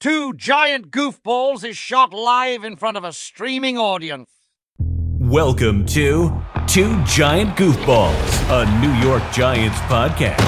Two 0.00 0.32
Giant 0.34 0.92
Goofballs 0.92 1.64
is 1.64 1.76
shot 1.76 2.14
live 2.14 2.62
in 2.62 2.76
front 2.76 2.96
of 2.96 3.02
a 3.02 3.12
streaming 3.12 3.76
audience. 3.76 4.30
Welcome 4.78 5.86
to 5.86 6.40
Two 6.68 7.02
Giant 7.02 7.56
Goofballs, 7.56 8.14
a 8.48 8.80
New 8.80 8.92
York 9.04 9.24
Giants 9.32 9.76
podcast. 9.90 10.38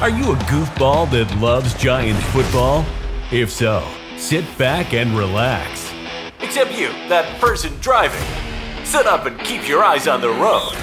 Are 0.00 0.08
you 0.08 0.30
a 0.30 0.36
goofball 0.46 1.10
that 1.10 1.36
loves 1.40 1.74
Giants 1.74 2.24
football? 2.26 2.86
If 3.32 3.50
so, 3.50 3.84
sit 4.16 4.44
back 4.56 4.94
and 4.94 5.18
relax. 5.18 5.92
Except 6.38 6.70
you, 6.78 6.90
that 7.08 7.40
person 7.40 7.76
driving. 7.80 8.22
Sit 8.84 9.08
up 9.08 9.26
and 9.26 9.36
keep 9.40 9.68
your 9.68 9.82
eyes 9.82 10.06
on 10.06 10.20
the 10.20 10.30
road. 10.30 10.76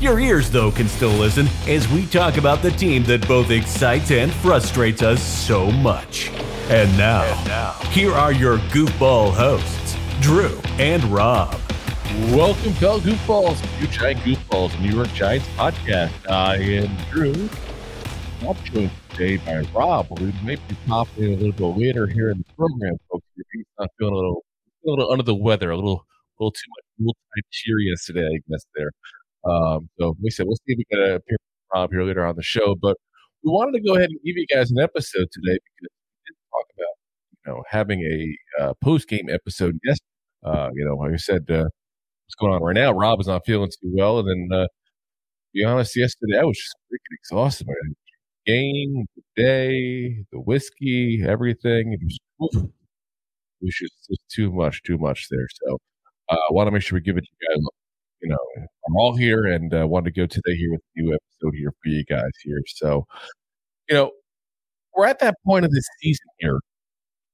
Your 0.00 0.20
ears, 0.20 0.48
though, 0.48 0.70
can 0.70 0.86
still 0.86 1.10
listen 1.10 1.48
as 1.66 1.88
we 1.88 2.06
talk 2.06 2.36
about 2.36 2.62
the 2.62 2.70
team 2.70 3.02
that 3.04 3.26
both 3.26 3.50
excites 3.50 4.12
and 4.12 4.32
frustrates 4.32 5.02
us 5.02 5.20
so 5.20 5.72
much. 5.72 6.30
And 6.70 6.96
now, 6.96 7.24
and 7.24 7.48
now 7.48 7.72
here 7.90 8.12
are 8.12 8.30
your 8.32 8.58
goofball 8.58 9.32
hosts, 9.34 9.96
Drew 10.20 10.56
and 10.78 11.02
Rob. 11.06 11.60
Welcome, 12.30 12.74
fellow 12.74 13.00
goofballs, 13.00 13.60
New 13.80 13.88
Giant 13.88 14.20
Goofballs, 14.20 14.80
New 14.80 14.94
York 14.94 15.12
Giants 15.14 15.48
podcast. 15.56 16.12
I 16.30 16.58
am 16.58 16.96
Drew. 17.10 17.48
I'm 18.48 18.54
joined 18.66 18.92
today 19.10 19.38
by 19.38 19.68
Rob. 19.76 20.16
We 20.20 20.32
may 20.44 20.54
be 20.54 20.76
popping 20.86 21.24
in 21.24 21.32
a 21.32 21.36
little 21.42 21.72
bit 21.74 21.80
later 21.86 22.06
here 22.06 22.30
in 22.30 22.38
the 22.38 22.44
program, 22.56 22.98
folks. 23.10 23.26
If 23.36 23.46
he's 23.52 23.64
not 23.80 23.88
feeling 23.98 24.14
a 24.14 24.16
little, 24.16 24.44
a 24.86 24.90
little 24.90 25.10
under 25.10 25.24
the 25.24 25.34
weather, 25.34 25.72
a 25.72 25.74
little, 25.76 26.04
a 26.38 26.38
little 26.38 26.52
too 26.52 26.68
much, 26.68 26.84
a 26.84 27.02
little 27.02 27.16
cheer 27.50 27.80
yesterday, 27.80 28.26
I 28.26 28.38
guess. 28.48 28.64
There, 28.76 28.92
um, 29.48 29.88
so 29.98 30.16
we 30.22 30.30
said 30.30 30.46
we'll 30.46 30.56
see 30.56 30.74
if 30.74 30.78
we 30.78 30.84
can 30.90 31.00
appear 31.00 31.20
with 31.30 31.74
Rob 31.74 31.90
here 31.92 32.02
later 32.04 32.24
on 32.26 32.36
the 32.36 32.42
show. 32.42 32.74
But 32.80 32.96
we 33.44 33.50
wanted 33.52 33.72
to 33.78 33.80
go 33.86 33.96
ahead 33.96 34.10
and 34.10 34.18
give 34.24 34.36
you 34.36 34.46
guys 34.46 34.70
an 34.70 34.78
episode 34.78 35.28
today 35.32 35.58
because 35.58 35.82
we 35.82 35.88
did 36.26 36.36
talk 36.50 36.66
about 36.76 36.94
you 37.46 37.52
know 37.52 37.62
having 37.68 38.00
a 38.02 38.62
uh, 38.62 38.74
post 38.82 39.08
game 39.08 39.28
episode 39.30 39.78
yesterday. 39.84 40.04
Uh, 40.44 40.70
you 40.74 40.84
know, 40.84 40.96
like 40.96 41.12
I 41.12 41.16
said, 41.16 41.50
uh, 41.50 41.64
what's 42.26 42.34
going 42.40 42.52
on 42.52 42.62
right 42.62 42.74
now? 42.74 42.92
Rob 42.92 43.20
is 43.20 43.26
not 43.26 43.44
feeling 43.46 43.70
too 43.70 43.92
well, 43.96 44.20
and 44.20 44.28
then 44.50 44.58
uh, 44.60 44.66
be 45.54 45.64
honest, 45.64 45.96
yesterday 45.96 46.38
I 46.38 46.44
was 46.44 46.56
just 46.56 46.76
freaking 46.92 47.16
exhausted. 47.20 47.66
Man. 47.66 47.94
Game, 48.46 49.06
the 49.16 49.22
day, 49.42 50.24
the 50.32 50.40
whiskey, 50.40 51.22
everything. 51.26 51.92
It 51.92 52.00
was, 52.02 52.62
it 52.64 52.70
was 53.62 53.74
just 53.74 53.94
too 54.32 54.52
much, 54.52 54.82
too 54.82 54.98
much 54.98 55.28
there. 55.30 55.46
So 55.66 55.78
uh, 56.30 56.34
I 56.34 56.52
want 56.52 56.66
to 56.68 56.70
make 56.70 56.82
sure 56.82 56.96
we 56.96 57.02
give 57.02 57.16
it 57.18 57.22
to 57.22 57.28
you 57.40 57.48
guys 57.48 57.64
you 58.20 58.28
know, 58.28 58.38
I'm 58.56 58.96
all 58.96 59.16
here 59.16 59.46
and 59.46 59.72
uh, 59.74 59.86
wanted 59.86 60.14
to 60.14 60.20
go 60.20 60.26
today 60.26 60.56
here 60.56 60.70
with 60.72 60.80
a 60.96 61.00
new 61.00 61.14
episode 61.14 61.54
here 61.56 61.72
for 61.82 61.88
you 61.88 62.04
guys 62.04 62.30
here. 62.42 62.60
So, 62.66 63.06
you 63.88 63.96
know, 63.96 64.12
we're 64.96 65.06
at 65.06 65.20
that 65.20 65.36
point 65.46 65.64
of 65.64 65.72
this 65.72 65.86
season 66.02 66.26
here 66.38 66.60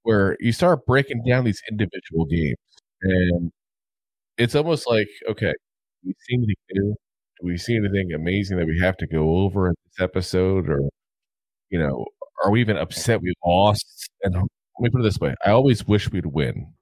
where 0.05 0.37
you 0.41 0.53
start 0.53 0.87
breaking 0.87 1.23
down 1.29 1.45
these 1.45 1.63
individual 1.71 2.27
games, 2.27 2.57
and 3.03 3.53
it's 4.39 4.55
almost 4.55 4.89
like, 4.89 5.09
okay, 5.31 5.53
we 6.05 6.15
see 6.29 6.37
anything 6.37 6.57
new? 6.73 6.97
Do 7.41 7.47
we 7.49 7.59
see 7.59 7.77
anything 7.77 8.13
amazing 8.15 8.59
that 8.59 8.67
we 8.67 8.79
have 8.81 8.97
to 8.99 9.07
go 9.07 9.39
over 9.39 9.69
in 9.69 9.75
this 9.87 10.01
episode, 10.05 10.69
or 10.71 10.81
you 11.71 11.79
know, 11.79 12.07
are 12.45 12.51
we 12.51 12.61
even 12.61 12.77
upset 12.79 13.21
we 13.23 13.35
lost? 13.45 14.11
And 14.25 14.35
let 14.35 14.45
me 14.81 14.91
put 14.91 15.01
it 15.01 15.05
this 15.05 15.19
way: 15.21 15.35
I 15.45 15.51
always 15.51 15.87
wish 15.87 16.11
we'd 16.13 16.27
win. 16.27 16.75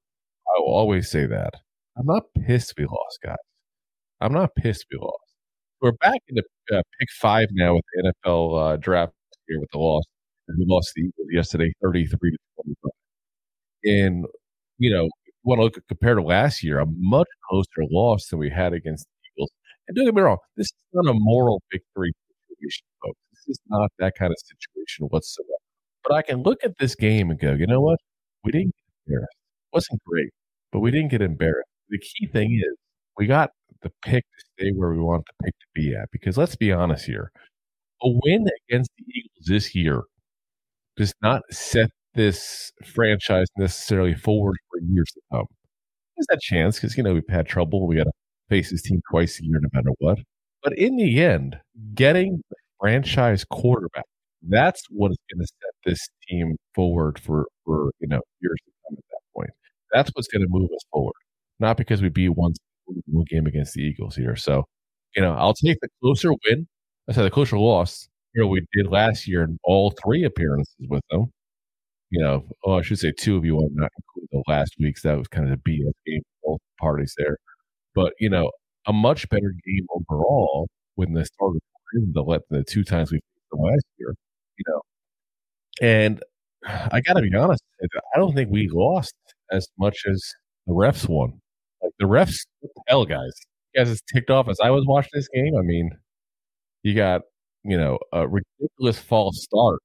I 0.56 0.60
will 0.60 0.74
always 0.74 1.10
say 1.10 1.26
that. 1.26 1.54
I'm 1.98 2.06
not 2.06 2.24
pissed 2.46 2.74
we 2.78 2.86
lost, 2.86 3.20
guys. 3.24 3.36
I'm 4.22 4.32
not 4.32 4.54
pissed 4.54 4.86
we 4.92 4.98
lost. 4.98 5.34
We're 5.80 5.92
back 5.92 6.20
in 6.28 6.36
the 6.36 6.76
uh, 6.76 6.82
pick 7.00 7.08
five 7.20 7.48
now 7.50 7.74
with 7.74 7.84
the 7.92 8.12
NFL 8.24 8.74
uh, 8.74 8.76
draft 8.76 9.12
here 9.48 9.58
with 9.58 9.70
the 9.72 9.78
loss. 9.78 10.04
We 10.46 10.64
lost 10.64 10.92
the 10.94 11.02
Eagles 11.02 11.28
yesterday, 11.32 11.72
33 11.82 12.30
to 12.30 12.38
25. 12.62 12.90
And, 13.84 14.26
you 14.78 14.92
know, 14.92 15.08
want 15.42 15.58
to 15.58 15.64
look 15.64 15.78
compared 15.88 16.18
to 16.18 16.22
last 16.22 16.62
year, 16.62 16.78
a 16.78 16.86
much 16.86 17.26
closer 17.48 17.82
loss 17.90 18.28
than 18.28 18.38
we 18.38 18.48
had 18.48 18.72
against 18.72 19.06
the 19.06 19.28
Eagles. 19.34 19.50
And 19.88 19.96
don't 19.96 20.04
get 20.04 20.14
me 20.14 20.22
wrong, 20.22 20.38
this 20.56 20.66
is 20.66 20.74
not 20.92 21.10
a 21.10 21.14
moral 21.18 21.60
victory 21.72 22.12
situation, 22.48 22.86
folks. 23.02 23.18
This 23.32 23.56
is 23.56 23.60
not 23.66 23.90
that 23.98 24.12
kind 24.16 24.30
of 24.30 24.36
situation 24.38 25.06
whatsoever. 25.06 25.48
But 26.04 26.14
I 26.14 26.22
can 26.22 26.44
look 26.44 26.58
at 26.62 26.78
this 26.78 26.94
game 26.94 27.30
and 27.30 27.40
go, 27.40 27.54
you 27.54 27.66
know 27.66 27.80
what? 27.80 27.98
We 28.44 28.52
didn't 28.52 28.74
get 28.76 28.94
embarrassed. 29.08 29.36
It 29.72 29.76
wasn't 29.76 30.00
great, 30.04 30.30
but 30.70 30.78
we 30.78 30.92
didn't 30.92 31.10
get 31.10 31.22
embarrassed. 31.22 31.68
The 31.88 31.98
key 31.98 32.28
thing 32.28 32.52
is 32.52 32.76
we 33.18 33.26
got 33.26 33.50
the 33.82 33.90
pick 34.04 34.24
to 34.24 34.44
stay 34.58 34.70
where 34.72 34.90
we 34.92 34.98
want 35.00 35.24
the 35.26 35.44
pick 35.46 35.54
to 35.58 35.66
be 35.74 35.94
at. 35.94 36.10
Because 36.12 36.36
let's 36.38 36.56
be 36.56 36.72
honest 36.72 37.06
here, 37.06 37.32
a 38.02 38.08
win 38.24 38.46
against 38.68 38.90
the 38.98 39.04
Eagles 39.14 39.46
this 39.46 39.74
year 39.74 40.04
does 40.96 41.14
not 41.22 41.42
set 41.50 41.90
this 42.14 42.72
franchise 42.84 43.46
necessarily 43.56 44.14
forward 44.14 44.56
for 44.70 44.80
years 44.82 45.10
to 45.12 45.20
come. 45.32 45.46
There's 46.16 46.26
that 46.30 46.40
chance 46.40 46.76
because 46.78 46.96
you 46.96 47.02
know 47.02 47.14
we've 47.14 47.24
had 47.28 47.46
trouble. 47.46 47.86
We 47.86 47.96
got 47.96 48.04
to 48.04 48.12
face 48.48 48.70
this 48.70 48.82
team 48.82 49.00
twice 49.10 49.40
a 49.40 49.44
year, 49.44 49.60
no 49.60 49.68
matter 49.72 49.90
what. 49.98 50.18
But 50.62 50.78
in 50.78 50.96
the 50.96 51.22
end, 51.22 51.58
getting 51.94 52.42
the 52.50 52.56
franchise 52.80 53.44
quarterback 53.44 54.04
that's 54.48 54.82
what 54.90 55.10
is 55.12 55.18
going 55.32 55.40
to 55.40 55.46
set 55.46 55.70
this 55.84 56.08
team 56.28 56.56
forward 56.74 57.18
for 57.18 57.46
for 57.64 57.92
you 58.00 58.08
know 58.08 58.20
years 58.40 58.58
to 58.66 58.72
come. 58.88 58.96
At 58.98 59.04
that 59.10 59.20
point, 59.36 59.50
that's 59.92 60.10
what's 60.14 60.28
going 60.28 60.42
to 60.42 60.48
move 60.50 60.70
us 60.74 60.84
forward. 60.92 61.14
Not 61.60 61.76
because 61.76 62.02
we 62.02 62.08
beat 62.08 62.30
one 62.30 62.52
one 63.06 63.24
game 63.28 63.46
against 63.46 63.74
the 63.74 63.82
Eagles 63.82 64.16
here. 64.16 64.36
So, 64.36 64.64
you 65.16 65.22
know, 65.22 65.34
I'll 65.34 65.54
take 65.54 65.78
the 65.80 65.88
closer 66.02 66.30
win. 66.32 66.66
I 67.08 67.12
said 67.12 67.24
the 67.24 67.30
closer 67.30 67.58
loss. 67.58 68.08
You 68.34 68.42
know, 68.42 68.48
we 68.48 68.66
did 68.74 68.86
last 68.88 69.28
year 69.28 69.44
in 69.44 69.58
all 69.64 69.92
three 70.02 70.24
appearances 70.24 70.74
with 70.88 71.02
them. 71.10 71.26
You 72.10 72.22
know, 72.22 72.44
oh, 72.64 72.74
I 72.78 72.82
should 72.82 72.98
say 72.98 73.12
two 73.18 73.36
of 73.36 73.44
you 73.44 73.56
want 73.56 73.72
not 73.74 73.90
include 73.98 74.28
the 74.32 74.52
last 74.52 74.76
week's. 74.80 75.02
That 75.02 75.18
was 75.18 75.28
kind 75.28 75.46
of 75.46 75.52
a 75.54 75.56
BS 75.70 75.92
game 76.06 76.22
both 76.44 76.60
parties 76.80 77.14
there. 77.18 77.38
But, 77.94 78.14
you 78.20 78.30
know, 78.30 78.50
a 78.86 78.92
much 78.92 79.28
better 79.30 79.54
game 79.66 79.86
overall 79.94 80.68
when 80.96 81.14
the 81.14 81.24
start 81.24 81.56
of 81.56 81.62
the 82.14 82.22
let 82.22 82.42
the 82.50 82.64
two 82.64 82.84
times 82.84 83.12
we 83.12 83.18
faced 83.18 83.50
them 83.52 83.60
last 83.62 83.84
year, 83.98 84.14
you 84.58 84.64
know. 84.68 84.80
And 85.80 86.22
I 86.92 87.00
got 87.00 87.14
to 87.14 87.22
be 87.22 87.34
honest, 87.34 87.62
I 88.14 88.18
don't 88.18 88.34
think 88.34 88.50
we 88.50 88.68
lost 88.68 89.14
as 89.50 89.68
much 89.78 90.04
as 90.10 90.22
the 90.66 90.72
refs 90.74 91.08
won. 91.08 91.40
Like 91.82 91.92
the 91.98 92.06
refs, 92.06 92.46
the 92.62 92.68
hell, 92.88 93.04
guys? 93.04 93.32
You 93.74 93.80
guys 93.80 93.90
is 93.90 94.02
ticked 94.12 94.30
off 94.30 94.48
as 94.48 94.58
I 94.62 94.70
was 94.70 94.84
watching 94.86 95.10
this 95.14 95.28
game. 95.34 95.54
I 95.58 95.62
mean, 95.62 95.90
you 96.82 96.94
got 96.94 97.22
you 97.64 97.76
know 97.78 97.98
a 98.12 98.28
ridiculous 98.28 98.98
false 98.98 99.42
start 99.44 99.80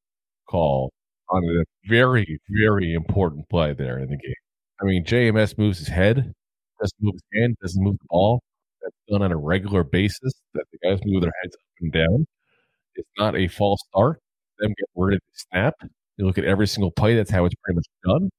call 0.49 0.91
on 1.29 1.43
a 1.45 1.63
very 1.89 2.39
very 2.49 2.93
important 2.93 3.49
play 3.49 3.73
there 3.73 3.99
in 3.99 4.09
the 4.09 4.17
game. 4.17 4.33
I 4.81 4.85
mean, 4.85 5.05
JMS 5.05 5.57
moves 5.57 5.79
his 5.79 5.87
head, 5.89 6.33
doesn't 6.79 6.97
move 7.01 7.15
his 7.15 7.41
hand, 7.41 7.57
doesn't 7.61 7.83
move 7.83 7.97
the 7.99 8.05
ball. 8.09 8.41
That's 8.81 8.95
done 9.09 9.21
on 9.23 9.31
a 9.31 9.37
regular 9.37 9.83
basis. 9.83 10.33
That 10.53 10.65
the 10.71 10.79
guys 10.87 10.99
move 11.05 11.21
their 11.23 11.33
heads 11.43 11.55
up 11.55 11.61
and 11.81 11.91
down. 11.93 12.25
It's 12.95 13.09
not 13.17 13.35
a 13.35 13.47
false 13.47 13.81
start. 13.91 14.19
Them 14.59 14.69
get 14.69 14.87
worded 14.95 15.21
snap. 15.33 15.75
You 16.17 16.25
look 16.25 16.37
at 16.37 16.45
every 16.45 16.67
single 16.67 16.91
play. 16.91 17.15
That's 17.15 17.31
how 17.31 17.45
it's 17.45 17.55
pretty 17.63 17.77
much 17.77 17.87
done. 18.05 18.29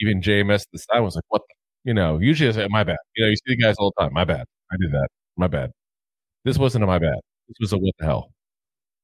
Even 0.00 0.22
JMS 0.22 0.66
the 0.72 0.78
side 0.78 1.00
was 1.00 1.16
like, 1.16 1.24
"What 1.28 1.42
the 1.48 1.54
you 1.88 1.94
know, 1.94 2.18
usually 2.18 2.50
I 2.50 2.52
say, 2.52 2.68
my 2.68 2.84
bad. 2.84 2.98
You 3.16 3.24
know, 3.24 3.30
you 3.30 3.36
see 3.36 3.42
the 3.46 3.56
guys 3.56 3.76
all 3.78 3.94
the 3.96 4.02
time. 4.02 4.12
My 4.12 4.26
bad. 4.26 4.44
I 4.70 4.76
did 4.78 4.92
that. 4.92 5.08
My 5.38 5.48
bad. 5.48 5.70
This 6.44 6.58
wasn't 6.58 6.84
a 6.84 6.86
my 6.86 6.98
bad. 6.98 7.16
This 7.48 7.56
was 7.60 7.72
a 7.72 7.78
what 7.78 7.94
the 7.98 8.04
hell. 8.04 8.30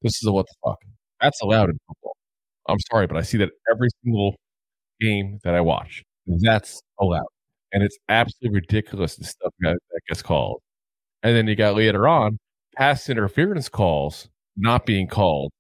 This 0.02 0.16
is 0.22 0.26
a 0.28 0.32
what 0.32 0.44
the 0.46 0.54
fuck. 0.62 0.76
That's 1.22 1.40
allowed 1.40 1.70
in 1.70 1.78
football. 1.88 2.14
I'm 2.68 2.78
sorry, 2.92 3.06
but 3.06 3.16
I 3.16 3.22
see 3.22 3.38
that 3.38 3.48
every 3.72 3.88
single 4.04 4.36
game 5.00 5.38
that 5.44 5.54
I 5.54 5.62
watch. 5.62 6.02
That's 6.26 6.82
allowed. 7.00 7.24
And 7.72 7.82
it's 7.82 7.96
absolutely 8.10 8.60
ridiculous 8.60 9.16
the 9.16 9.24
stuff 9.24 9.54
that, 9.60 9.78
that 9.92 10.00
gets 10.06 10.20
called. 10.20 10.60
And 11.22 11.34
then 11.34 11.46
you 11.48 11.56
got 11.56 11.76
later 11.76 12.06
on 12.06 12.38
pass 12.76 13.08
interference 13.08 13.70
calls 13.70 14.28
not 14.58 14.84
being 14.84 15.08
called. 15.08 15.52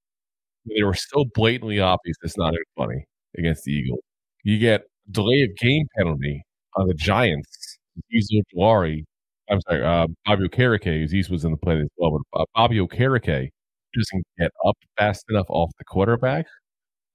They 0.66 0.82
were 0.82 0.94
so 0.94 1.24
blatantly 1.34 1.80
obvious 1.80 2.16
it's 2.22 2.36
not 2.36 2.52
even 2.52 2.64
funny 2.76 3.06
against 3.38 3.64
the 3.64 3.72
Eagles. 3.72 4.02
You 4.42 4.58
get 4.58 4.82
delay 5.10 5.42
of 5.42 5.56
game 5.56 5.86
penalty 5.96 6.42
on 6.76 6.88
the 6.88 6.94
Giants, 6.94 7.78
Azeez 8.12 8.42
Ojulari, 8.54 9.04
I'm 9.50 9.60
sorry, 9.62 9.84
uh, 9.84 10.06
Bobby 10.24 10.48
Okereke, 10.48 11.04
Azeez 11.04 11.30
was 11.30 11.44
in 11.44 11.52
the 11.52 11.56
play 11.58 11.80
as 11.80 11.88
well, 11.96 12.20
but 12.32 12.40
uh, 12.40 12.44
Bobby 12.54 12.78
Okereke 12.78 13.50
doesn't 13.94 14.26
get 14.38 14.50
up 14.66 14.76
fast 14.98 15.24
enough 15.30 15.46
off 15.48 15.70
the 15.78 15.84
quarterback. 15.84 16.46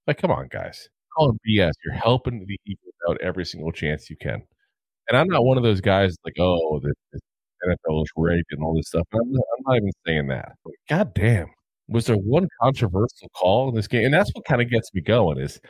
Like, 0.06 0.18
come 0.18 0.30
on, 0.30 0.48
guys. 0.48 0.88
Calling 1.16 1.38
BS. 1.48 1.72
You're 1.84 1.94
helping 1.94 2.46
the 2.46 2.58
Eagles 2.66 2.94
out 3.08 3.20
every 3.20 3.44
single 3.44 3.72
chance 3.72 4.08
you 4.10 4.16
can. 4.16 4.42
And 5.08 5.18
I'm 5.18 5.28
not 5.28 5.44
one 5.44 5.56
of 5.56 5.64
those 5.64 5.80
guys 5.80 6.16
like, 6.24 6.34
oh, 6.38 6.80
the, 6.80 6.94
the 7.12 7.20
NFL 7.66 8.02
is 8.04 8.10
rigged 8.16 8.46
and 8.52 8.62
all 8.62 8.74
this 8.76 8.88
stuff. 8.88 9.06
I'm 9.12 9.32
not, 9.32 9.44
I'm 9.58 9.64
not 9.66 9.76
even 9.76 9.90
saying 10.06 10.28
that. 10.28 10.52
But 10.64 10.74
God 10.88 11.14
damn. 11.14 11.48
Was 11.88 12.06
there 12.06 12.16
one 12.16 12.48
controversial 12.62 13.28
call 13.36 13.68
in 13.68 13.74
this 13.74 13.88
game? 13.88 14.04
And 14.04 14.14
that's 14.14 14.30
what 14.34 14.44
kind 14.44 14.62
of 14.62 14.70
gets 14.70 14.94
me 14.94 15.00
going 15.00 15.38
is 15.38 15.60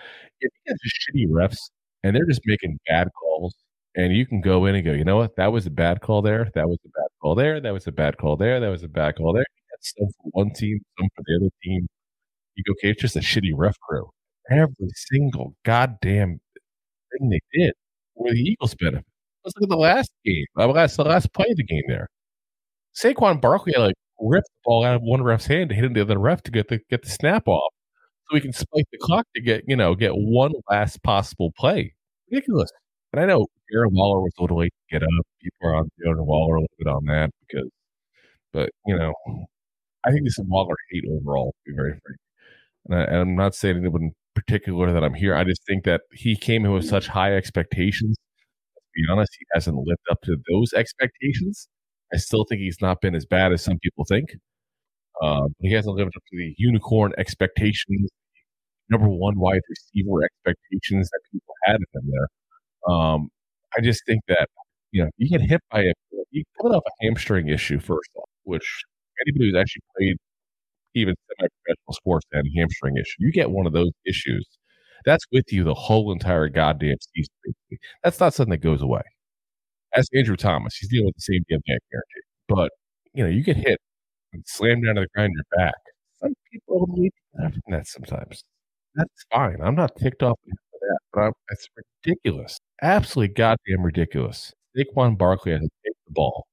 if 0.41 0.51
you 0.67 0.75
just 0.85 1.01
shitty 1.09 1.27
refs 1.29 1.71
and 2.05 2.15
they're 2.15 2.27
just 2.27 2.43
making 2.45 2.79
bad 2.87 3.09
calls 3.19 3.55
and 3.97 4.15
you 4.15 4.27
can 4.27 4.41
go 4.41 4.67
in 4.67 4.75
and 4.77 4.85
go, 4.85 4.93
you 4.93 5.05
know 5.05 5.17
what? 5.17 5.37
That 5.37 5.53
was 5.53 5.67
a 5.67 5.71
bad 5.71 6.01
call 6.01 6.23
there. 6.23 6.51
That 6.55 6.69
was 6.69 6.79
a 6.85 6.89
bad 6.89 7.09
call 7.21 7.35
there. 7.35 7.61
That 7.61 7.73
was 7.73 7.87
a 7.87 7.93
bad 7.93 8.17
call 8.19 8.37
there. 8.37 8.61
That 8.61 8.69
was 8.69 8.83
a 8.83 8.89
bad 8.89 9.17
call 9.17 9.33
there. 9.35 9.47
That's 9.71 9.95
some 9.99 10.09
for 10.09 10.31
one 10.33 10.53
team, 10.53 10.81
some 10.99 11.09
for 11.17 11.23
the 11.27 11.37
other 11.41 11.51
team. 11.63 11.89
You 12.57 12.65
go, 12.67 12.73
okay, 12.73 12.91
it's 12.93 13.03
just 13.03 13.17
a 13.17 13.21
shitty 13.21 13.53
ref 13.57 13.79
crew. 13.81 14.11
every 14.51 14.75
single 15.11 15.57
goddamn 15.65 16.41
thing 17.13 17.31
they 17.31 17.41
did 17.53 17.75
were 18.17 18.33
the 18.33 18.41
Eagles' 18.41 18.75
benefit. 18.77 19.07
Let's 19.45 19.57
look 19.57 19.65
at 19.65 19.71
the 19.71 19.77
last 19.77 20.13
game, 20.25 20.47
the 20.57 20.67
last, 20.69 20.97
the 20.97 21.05
last 21.05 21.33
play 21.35 21.47
of 21.51 21.57
the 21.57 21.65
game 21.65 21.85
there. 21.89 22.09
Saquon 22.95 23.41
Barkley 23.41 23.75
like 23.77 23.95
ripped 24.21 24.49
the 24.49 24.61
ball 24.65 24.85
out 24.85 24.97
of 24.97 25.03
one 25.03 25.23
ref's 25.23 25.47
hand 25.47 25.71
to 25.71 25.77
hit 25.77 25.95
the 25.95 26.01
other 26.03 26.19
ref 26.19 26.43
to 26.45 26.51
get 26.51 26.69
the 26.69 26.81
get 26.91 27.03
the 27.03 27.11
snap 27.11 27.47
off, 27.49 27.73
so 28.29 28.35
we 28.35 28.41
can 28.41 28.53
spike 28.53 28.87
the 28.93 28.99
clock 28.99 29.27
to 29.37 29.43
get 29.43 29.65
you 29.69 29.77
know 29.77 29.95
get 29.95 30.13
one 30.15 30.53
last 30.71 31.03
possible 31.03 31.53
play. 31.59 31.95
Ridiculous. 32.31 32.71
And 33.13 33.21
I 33.21 33.27
know 33.27 33.47
Darren 33.73 33.93
Waller 33.93 34.21
was 34.21 34.33
a 34.39 34.43
little 34.43 34.59
late 34.59 34.73
to 34.91 34.99
get 34.99 35.03
up. 35.03 35.27
People 35.43 35.69
are 35.69 35.75
on 35.77 35.91
Darren 36.05 36.25
Waller 36.27 36.57
a 36.57 36.61
little 36.61 36.77
bit 36.79 36.89
on 36.89 37.05
that 37.07 37.31
because, 37.49 37.69
but 38.53 38.71
you 38.87 38.97
know, 38.97 39.15
I 40.05 40.11
think 40.13 40.25
this 40.25 40.39
is 40.39 40.47
Waller 40.49 40.77
hate 40.91 41.05
overall. 41.11 41.53
To 41.53 41.73
be 41.73 41.77
very 41.77 41.93
frank, 41.93 42.19
and, 42.89 42.97
I, 42.97 43.03
and 43.05 43.17
I'm 43.17 43.37
not 43.37 43.55
saying 43.55 43.79
anyone 43.79 44.03
in 44.05 44.13
particular 44.35 44.93
that 44.93 45.05
I'm 45.05 45.15
here. 45.15 45.35
I 45.37 45.45
just 45.45 45.65
think 45.67 45.85
that 45.85 46.03
he 46.13 46.37
came 46.37 46.65
in 46.67 46.73
with 46.73 46.87
such 46.89 47.09
high 47.09 47.37
expectations. 47.37 48.17
To 48.77 48.83
be 48.97 49.03
honest, 49.13 49.33
he 49.39 49.47
hasn't 49.55 49.77
lived 49.79 50.01
up 50.11 50.21
to 50.25 50.37
those 50.51 50.73
expectations. 50.75 51.69
I 52.15 52.19
still 52.19 52.45
think 52.49 52.61
he's 52.63 52.81
not 52.83 53.01
been 53.03 53.15
as 53.17 53.27
bad 53.27 53.53
as 53.53 53.63
some 53.65 53.79
people 53.81 54.05
think. 54.09 54.31
Uh, 55.23 55.49
he 55.61 55.73
hasn't 55.73 55.97
lived 55.97 56.13
up 56.17 56.23
to 56.31 56.37
the 56.39 56.55
unicorn 56.59 57.13
expectations, 57.19 58.11
number 58.91 59.09
one 59.09 59.39
wide 59.39 59.63
receiver 59.69 60.25
expectations 60.25 61.11
that 61.11 61.21
people 61.33 61.55
had 61.67 61.77
of 61.77 61.89
him 61.95 62.11
there. 62.13 62.29
Um, 62.89 63.31
I 63.77 63.81
just 63.83 64.05
think 64.07 64.23
that 64.29 64.49
you 64.93 65.03
know 65.05 65.11
you 65.17 65.29
get 65.29 65.41
hit 65.43 65.61
by 65.71 65.83
a 65.83 65.93
you 66.31 66.45
coming 66.61 66.77
off 66.77 66.83
a 66.87 67.05
hamstring 67.05 67.49
issue 67.49 67.79
first 67.81 68.11
off, 68.17 68.29
which 68.45 68.85
anybody 69.27 69.47
who's 69.51 69.61
actually 69.61 69.83
played 69.97 70.17
even 70.95 71.15
semi-professional 71.29 71.93
sports 71.95 72.27
had 72.35 72.45
a 72.47 72.59
hamstring 72.59 72.97
issue. 72.97 73.17
You 73.21 73.33
get 73.33 73.51
one 73.51 73.67
of 73.67 73.73
those 73.73 73.93
issues, 74.07 74.47
that's 75.05 75.25
with 75.33 75.53
you 75.53 75.65
the 75.65 75.75
whole 75.75 76.13
entire 76.13 76.49
goddamn 76.49 76.97
season. 77.15 77.55
That's 78.05 78.21
not 78.21 78.35
something 78.35 78.53
that 78.53 78.59
goes 78.59 78.83
away. 78.83 79.03
As 79.95 80.09
Andrew 80.15 80.37
Thomas, 80.37 80.77
he's 80.77 80.91
dealing 80.91 81.07
with 81.07 81.17
the 81.17 81.21
same 81.23 81.45
damn 81.49 81.61
guarantee. 81.67 82.23
But 82.49 82.73
you 83.15 83.25
know, 83.25 83.31
you 83.31 83.43
get 83.43 83.57
hit 83.57 83.81
and 84.33 84.45
slammed 84.47 84.85
down 84.87 84.97
to 84.97 85.03
the 85.03 85.09
ground 85.15 85.33
your 85.35 85.45
back. 85.59 85.75
Some 86.21 86.35
people 86.53 86.87
need 86.91 87.13
that 87.69 87.87
sometimes. 87.89 88.45
That's 88.97 89.27
fine. 89.33 89.61
I'm 89.63 89.77
not 89.77 89.97
ticked 89.97 90.23
off 90.25 90.39
for 90.45 90.79
that, 90.81 90.99
but 91.13 91.21
I'm, 91.23 91.33
it's 91.51 91.69
ridiculous. 92.05 92.59
Absolutely 92.83 93.35
goddamn 93.35 93.83
ridiculous. 93.85 94.53
Saquon 94.77 95.19
Barkley 95.19 95.53
has 95.53 95.61
to 95.61 95.69
take 95.85 95.95
the 96.07 96.13
ball 96.13 96.47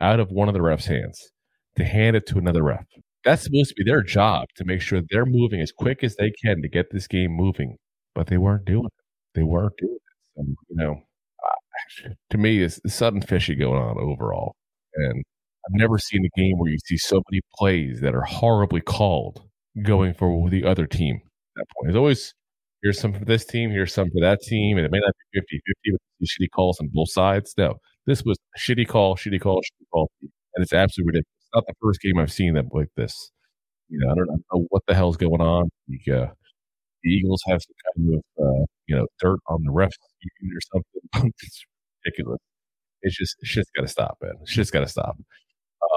out 0.00 0.20
of 0.20 0.30
one 0.30 0.48
of 0.48 0.54
the 0.54 0.62
ref's 0.62 0.86
hands 0.86 1.30
to 1.76 1.84
hand 1.84 2.16
it 2.16 2.26
to 2.28 2.38
another 2.38 2.62
ref. 2.64 2.84
That's 3.24 3.42
supposed 3.44 3.70
to 3.70 3.74
be 3.76 3.90
their 3.90 4.02
job 4.02 4.48
to 4.56 4.64
make 4.64 4.80
sure 4.82 5.02
they're 5.10 5.26
moving 5.26 5.60
as 5.60 5.72
quick 5.72 6.02
as 6.04 6.16
they 6.16 6.32
can 6.32 6.62
to 6.62 6.68
get 6.68 6.90
this 6.90 7.06
game 7.06 7.32
moving, 7.32 7.76
but 8.14 8.28
they 8.28 8.38
weren't 8.38 8.64
doing 8.64 8.86
it. 8.86 8.92
They 9.34 9.42
weren't 9.42 9.76
doing 9.78 9.96
it. 9.96 10.02
So, 10.36 10.42
you 10.70 10.76
know, 10.76 11.02
to 12.30 12.38
me, 12.38 12.62
it's 12.62 12.80
something 12.92 13.22
fishy 13.22 13.54
going 13.54 13.80
on 13.80 13.98
overall. 13.98 14.54
And 14.94 15.22
I've 15.66 15.78
never 15.78 15.98
seen 15.98 16.24
a 16.24 16.40
game 16.40 16.58
where 16.58 16.70
you 16.70 16.78
see 16.86 16.96
so 16.96 17.22
many 17.30 17.40
plays 17.56 18.00
that 18.00 18.14
are 18.14 18.22
horribly 18.22 18.80
called 18.80 19.42
going 19.82 20.14
for 20.14 20.48
the 20.50 20.64
other 20.64 20.86
team 20.86 21.16
at 21.16 21.22
that 21.56 21.66
point. 21.76 21.86
There's 21.86 21.96
always 21.96 22.34
here's 22.82 22.98
some 22.98 23.12
for 23.12 23.24
this 23.24 23.44
team, 23.44 23.70
here's 23.70 23.92
some 23.92 24.08
for 24.10 24.20
that 24.20 24.40
team, 24.42 24.76
and 24.76 24.86
it 24.86 24.92
may 24.92 24.98
not 24.98 25.12
be 25.32 25.40
50 25.40 25.60
50 25.84 25.92
with 25.92 26.28
shitty 26.28 26.48
calls 26.54 26.78
on 26.80 26.88
both 26.92 27.10
sides. 27.10 27.54
No, 27.56 27.74
this 28.06 28.22
was 28.24 28.38
shitty 28.58 28.86
call, 28.88 29.16
shitty 29.16 29.40
call, 29.40 29.60
shitty 29.60 29.86
call, 29.92 30.10
and 30.22 30.62
it's 30.62 30.72
absolutely 30.72 31.10
ridiculous. 31.10 31.26
It's 31.40 31.50
not 31.54 31.64
the 31.66 31.74
first 31.82 32.00
game 32.00 32.18
I've 32.18 32.32
seen 32.32 32.54
that 32.54 32.66
like 32.72 32.88
this. 32.96 33.30
You 33.88 33.98
know, 33.98 34.12
I 34.12 34.14
don't 34.14 34.28
know 34.28 34.66
what 34.68 34.82
the 34.86 34.94
hell's 34.94 35.16
going 35.16 35.40
on. 35.40 35.68
The, 35.88 36.12
uh, 36.12 36.26
the 37.02 37.10
Eagles 37.10 37.42
have 37.48 37.60
some 37.62 37.74
kind 37.94 38.14
of 38.14 38.44
uh, 38.44 38.64
you 38.86 38.96
know 38.96 39.06
dirt 39.20 39.40
on 39.48 39.62
the 39.64 39.72
refs 39.72 39.92
or 39.92 40.60
something. 40.72 41.32
it's 41.42 41.64
ridiculous. 42.04 42.38
It's 43.02 43.16
just 43.16 43.36
shit's 43.44 43.70
got 43.76 43.82
to 43.82 43.88
stop, 43.88 44.18
man. 44.22 44.34
Shit's 44.46 44.70
got 44.70 44.80
to 44.80 44.88
stop. 44.88 45.16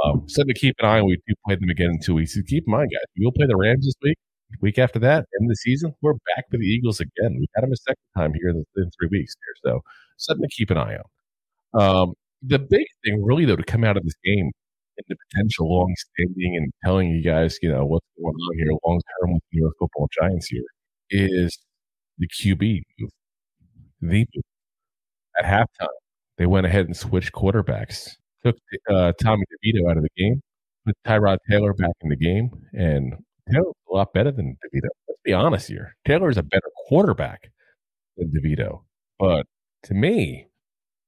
Um, 0.05 0.23
something 0.27 0.53
to 0.53 0.59
keep 0.59 0.75
an 0.79 0.85
eye 0.85 0.99
on. 0.99 1.05
We 1.07 1.17
do 1.27 1.33
play 1.45 1.55
them 1.55 1.69
again 1.69 1.91
in 1.91 1.99
two 1.99 2.13
weeks. 2.15 2.37
Keep 2.47 2.63
in 2.67 2.71
mind, 2.71 2.91
guys, 2.93 3.05
we'll 3.19 3.31
play 3.33 3.47
the 3.47 3.57
Rams 3.57 3.85
this 3.85 3.95
week. 4.01 4.17
Week 4.61 4.77
after 4.77 4.99
that, 4.99 5.25
end 5.39 5.45
of 5.45 5.49
the 5.49 5.55
season, 5.55 5.93
we're 6.01 6.13
back 6.13 6.45
with 6.51 6.61
the 6.61 6.67
Eagles 6.67 6.99
again. 6.99 7.37
We 7.39 7.47
had 7.55 7.63
them 7.63 7.71
a 7.71 7.75
second 7.75 8.03
time 8.15 8.33
here 8.33 8.49
in, 8.49 8.63
in 8.77 8.91
three 8.99 9.09
weeks 9.11 9.35
here, 9.45 9.71
so 9.71 9.81
something 10.17 10.47
to 10.47 10.55
keep 10.55 10.69
an 10.69 10.77
eye 10.77 10.97
on. 10.97 11.81
Um, 11.81 12.13
the 12.41 12.59
big 12.59 12.85
thing, 13.03 13.23
really, 13.23 13.45
though, 13.45 13.55
to 13.55 13.63
come 13.63 13.83
out 13.83 13.97
of 13.97 14.03
this 14.03 14.15
game 14.23 14.51
and 14.97 15.05
the 15.07 15.15
potential 15.29 15.73
long 15.73 15.93
standing 15.97 16.57
and 16.57 16.71
telling 16.83 17.09
you 17.09 17.23
guys, 17.23 17.57
you 17.61 17.71
know, 17.71 17.85
what's 17.85 18.05
going 18.19 18.35
on 18.35 18.57
here 18.57 18.71
long 18.85 19.01
term 19.19 19.33
with 19.33 19.43
the 19.51 19.57
New 19.57 19.63
York 19.63 19.73
Football 19.79 20.07
Giants 20.11 20.47
here 20.47 20.63
is 21.09 21.57
the 22.17 22.27
QB 22.27 22.81
move. 22.99 23.09
The. 24.01 24.27
At 25.39 25.45
halftime, 25.45 25.87
they 26.37 26.45
went 26.45 26.67
ahead 26.67 26.85
and 26.85 26.95
switched 26.95 27.31
quarterbacks. 27.31 28.09
Took 28.45 28.57
uh, 28.89 29.13
Tommy 29.21 29.45
DeVito 29.65 29.89
out 29.89 29.97
of 29.97 30.03
the 30.03 30.09
game, 30.15 30.41
put 30.85 30.95
Tyrod 31.07 31.37
Taylor 31.49 31.73
back 31.73 31.93
in 32.01 32.09
the 32.09 32.15
game, 32.15 32.51
and 32.73 33.15
Taylor's 33.51 33.73
a 33.89 33.93
lot 33.93 34.13
better 34.13 34.31
than 34.31 34.57
DeVito. 34.65 34.87
Let's 35.07 35.19
be 35.23 35.33
honest 35.33 35.67
here. 35.67 35.95
Taylor 36.05 36.29
is 36.29 36.37
a 36.37 36.43
better 36.43 36.69
quarterback 36.87 37.51
than 38.17 38.31
DeVito. 38.31 38.83
But 39.19 39.45
to 39.83 39.93
me, 39.93 40.47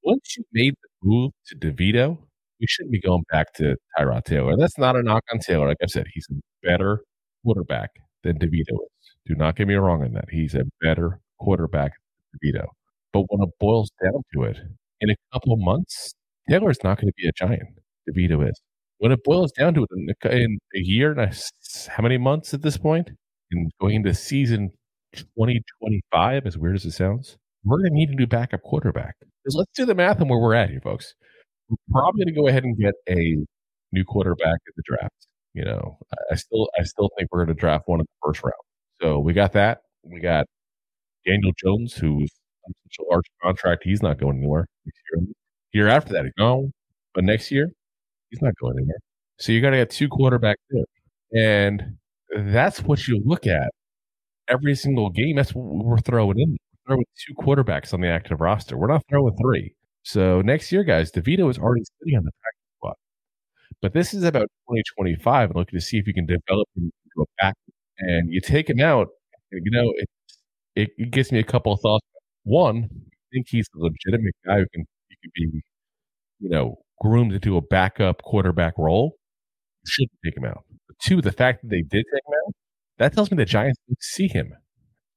once 0.03 0.35
you 0.37 0.43
made 0.53 0.75
the 0.81 0.89
move 1.03 1.31
to 1.47 1.55
DeVito, 1.55 2.17
we 2.59 2.67
shouldn't 2.67 2.91
be 2.91 3.01
going 3.01 3.23
back 3.31 3.53
to 3.55 3.75
Tyrod 3.97 4.25
Taylor. 4.25 4.55
That's 4.57 4.77
not 4.77 4.95
a 4.95 5.03
knock 5.03 5.23
on 5.31 5.39
Taylor. 5.39 5.67
Like 5.67 5.77
I 5.81 5.87
said, 5.87 6.05
he's 6.13 6.27
a 6.31 6.35
better 6.67 7.01
quarterback 7.43 7.91
than 8.23 8.37
DeVito 8.37 8.73
is. 8.73 9.11
Do 9.25 9.35
not 9.35 9.55
get 9.55 9.67
me 9.67 9.75
wrong 9.75 10.03
on 10.03 10.13
that. 10.13 10.25
He's 10.29 10.55
a 10.55 10.63
better 10.81 11.19
quarterback 11.39 11.93
than 12.31 12.53
DeVito. 12.53 12.67
But 13.13 13.23
when 13.29 13.47
it 13.47 13.53
boils 13.59 13.91
down 14.03 14.21
to 14.33 14.43
it, 14.43 14.57
in 15.01 15.09
a 15.09 15.15
couple 15.33 15.55
months, 15.57 16.13
Taylor's 16.49 16.83
not 16.83 16.99
going 16.99 17.07
to 17.07 17.13
be 17.17 17.27
a 17.27 17.31
giant. 17.31 17.79
DeVito 18.09 18.49
is. 18.49 18.59
When 18.99 19.11
it 19.11 19.23
boils 19.23 19.51
down 19.51 19.73
to 19.73 19.83
it, 19.83 19.89
in 19.95 20.09
a, 20.23 20.35
in 20.35 20.57
a 20.75 20.79
year 20.79 21.11
and 21.11 21.21
a, 21.21 21.33
how 21.87 22.03
many 22.03 22.17
months 22.17 22.53
at 22.53 22.61
this 22.61 22.77
point? 22.77 23.11
and 23.51 23.71
going 23.79 23.95
into 23.95 24.13
season 24.13 24.71
2025, 25.13 26.45
as 26.45 26.57
weird 26.57 26.75
as 26.75 26.85
it 26.85 26.91
sounds, 26.91 27.37
we're 27.63 27.77
going 27.77 27.91
to 27.91 27.95
need 27.95 28.09
a 28.09 28.15
new 28.15 28.27
backup 28.27 28.61
quarterback. 28.63 29.15
Because 29.19 29.55
let's 29.55 29.71
do 29.75 29.85
the 29.85 29.95
math 29.95 30.21
on 30.21 30.27
where 30.27 30.39
we're 30.39 30.53
at 30.53 30.69
here, 30.69 30.81
folks. 30.81 31.13
We're 31.69 31.77
probably 31.91 32.25
going 32.25 32.35
to 32.35 32.41
go 32.41 32.47
ahead 32.47 32.63
and 32.63 32.77
get 32.77 32.93
a 33.09 33.37
new 33.91 34.03
quarterback 34.03 34.59
in 34.67 34.73
the 34.75 34.83
draft. 34.85 35.27
You 35.53 35.65
know, 35.65 35.97
I 36.31 36.35
still, 36.35 36.69
I 36.79 36.83
still 36.83 37.09
think 37.17 37.29
we're 37.31 37.45
going 37.45 37.55
to 37.55 37.59
draft 37.59 37.87
one 37.87 37.99
in 37.99 38.05
the 38.05 38.27
first 38.27 38.43
round. 38.43 38.53
So 39.01 39.19
we 39.19 39.33
got 39.33 39.53
that. 39.53 39.81
We 40.03 40.19
got 40.19 40.45
Daniel 41.25 41.51
Jones, 41.63 41.93
who's 41.93 42.29
such 42.67 42.97
a 42.99 43.11
large 43.11 43.25
contract, 43.41 43.83
he's 43.83 44.01
not 44.01 44.19
going 44.19 44.37
anywhere 44.37 44.67
next 44.85 44.99
year. 45.11 45.27
Year 45.71 45.87
after 45.87 46.13
that, 46.13 46.25
he's 46.25 46.33
gone. 46.37 46.71
But 47.13 47.23
next 47.23 47.51
year, 47.51 47.69
he's 48.29 48.41
not 48.41 48.53
going 48.61 48.75
anywhere. 48.77 48.99
So 49.39 49.51
you 49.51 49.61
got 49.61 49.71
to 49.71 49.77
get 49.77 49.89
two 49.89 50.09
quarterbacks 50.09 50.55
there. 50.69 50.83
And 51.35 51.97
that's 52.37 52.81
what 52.83 53.07
you 53.07 53.21
look 53.25 53.47
at 53.47 53.71
every 54.49 54.75
single 54.75 55.09
game. 55.09 55.35
That's 55.37 55.55
what 55.55 55.65
we're 55.85 55.99
throwing 55.99 56.39
in. 56.39 56.51
We're 56.87 56.95
throwing 56.95 57.05
two 57.27 57.33
quarterbacks 57.35 57.93
on 57.93 58.01
the 58.01 58.09
active 58.09 58.41
roster. 58.41 58.77
We're 58.77 58.87
not 58.87 59.03
throwing 59.09 59.35
three. 59.37 59.75
So 60.03 60.41
next 60.41 60.71
year, 60.71 60.83
guys, 60.83 61.11
DeVito 61.11 61.49
is 61.51 61.57
already 61.59 61.83
sitting 61.99 62.17
on 62.17 62.25
the 62.25 62.31
practice 62.41 62.61
squad. 62.77 62.95
But 63.81 63.93
this 63.93 64.13
is 64.13 64.23
about 64.23 64.47
2025 64.69 65.51
and 65.51 65.57
looking 65.57 65.79
to 65.79 65.85
see 65.85 65.97
if 65.97 66.07
you 66.07 66.13
can 66.13 66.25
develop 66.25 66.67
him 66.77 66.85
into 67.05 67.21
a 67.23 67.25
back. 67.43 67.55
And 67.99 68.31
you 68.33 68.41
take 68.41 68.69
him 68.69 68.81
out, 68.81 69.09
you 69.51 69.71
know, 69.71 69.93
it, 69.97 70.09
it, 70.75 70.89
it 70.97 71.11
gives 71.11 71.31
me 71.31 71.39
a 71.39 71.43
couple 71.43 71.73
of 71.73 71.81
thoughts. 71.81 72.05
One, 72.43 72.89
I 72.93 73.25
think 73.33 73.47
he's 73.49 73.67
a 73.75 73.79
legitimate 73.79 74.35
guy 74.45 74.59
who 74.59 74.67
can, 74.73 74.85
can 75.23 75.31
be, 75.35 75.61
you 76.39 76.49
know, 76.49 76.77
groomed 77.01 77.33
into 77.33 77.57
a 77.57 77.61
backup 77.61 78.23
quarterback 78.23 78.75
role. 78.77 79.17
You 79.85 79.91
shouldn't 79.91 80.13
take 80.25 80.37
him 80.37 80.45
out. 80.45 80.64
Two, 81.01 81.21
the 81.21 81.31
fact 81.31 81.61
that 81.61 81.69
they 81.69 81.81
did 81.81 82.05
take 82.13 82.23
him 82.27 82.33
out, 82.47 82.53
that 82.97 83.13
tells 83.13 83.31
me 83.31 83.37
the 83.37 83.45
Giants 83.45 83.79
see 84.01 84.27
him 84.27 84.53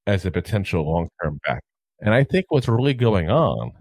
as 0.07 0.25
a 0.27 0.31
potential 0.31 0.85
long 0.91 1.09
term 1.23 1.41
back. 1.47 1.63
And 2.01 2.15
I 2.15 2.25
think 2.25 2.47
what's 2.51 2.69
really 2.69 2.95
going 2.95 3.31
on, 3.31 3.73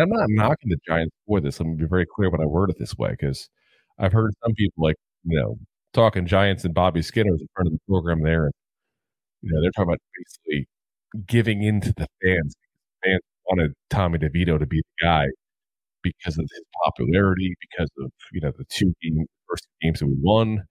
I'm 0.00 0.10
not 0.10 0.26
knocking 0.30 0.70
the 0.70 0.78
Giants 0.86 1.14
for 1.26 1.40
this. 1.40 1.60
Let 1.60 1.68
me 1.68 1.76
be 1.76 1.86
very 1.86 2.06
clear 2.06 2.30
when 2.30 2.40
I 2.40 2.46
word 2.46 2.70
it 2.70 2.76
this 2.78 2.96
way, 2.96 3.10
because 3.12 3.48
I've 3.98 4.12
heard 4.12 4.32
some 4.44 4.54
people 4.54 4.84
like, 4.84 4.96
you 5.24 5.40
know, 5.40 5.58
talking 5.92 6.26
Giants 6.26 6.64
and 6.64 6.74
Bobby 6.74 7.02
Skinner 7.02 7.32
in 7.34 7.48
front 7.54 7.68
of 7.68 7.72
the 7.74 7.80
program 7.88 8.22
there. 8.22 8.46
And, 8.46 8.52
you 9.42 9.52
know, 9.54 9.62
they're 9.62 9.72
talking 9.72 9.90
about 9.90 10.00
basically 10.18 10.68
giving 11.26 11.62
in 11.62 11.80
to 11.82 11.92
the 11.96 12.08
fans. 12.22 12.54
Fans 13.04 13.20
wanted 13.48 13.72
Tommy 13.90 14.18
DeVito 14.18 14.58
to 14.58 14.66
be 14.66 14.78
the 14.82 15.06
guy 15.06 15.26
because 16.02 16.38
of 16.38 16.44
his 16.44 16.62
popularity, 16.84 17.54
because 17.60 17.90
of 18.00 18.12
you 18.32 18.40
know 18.40 18.52
the 18.56 18.64
two 18.70 18.94
game, 19.02 19.26
first 19.48 19.68
games 19.82 20.00
that 20.00 20.06
we 20.06 20.16
won. 20.20 20.64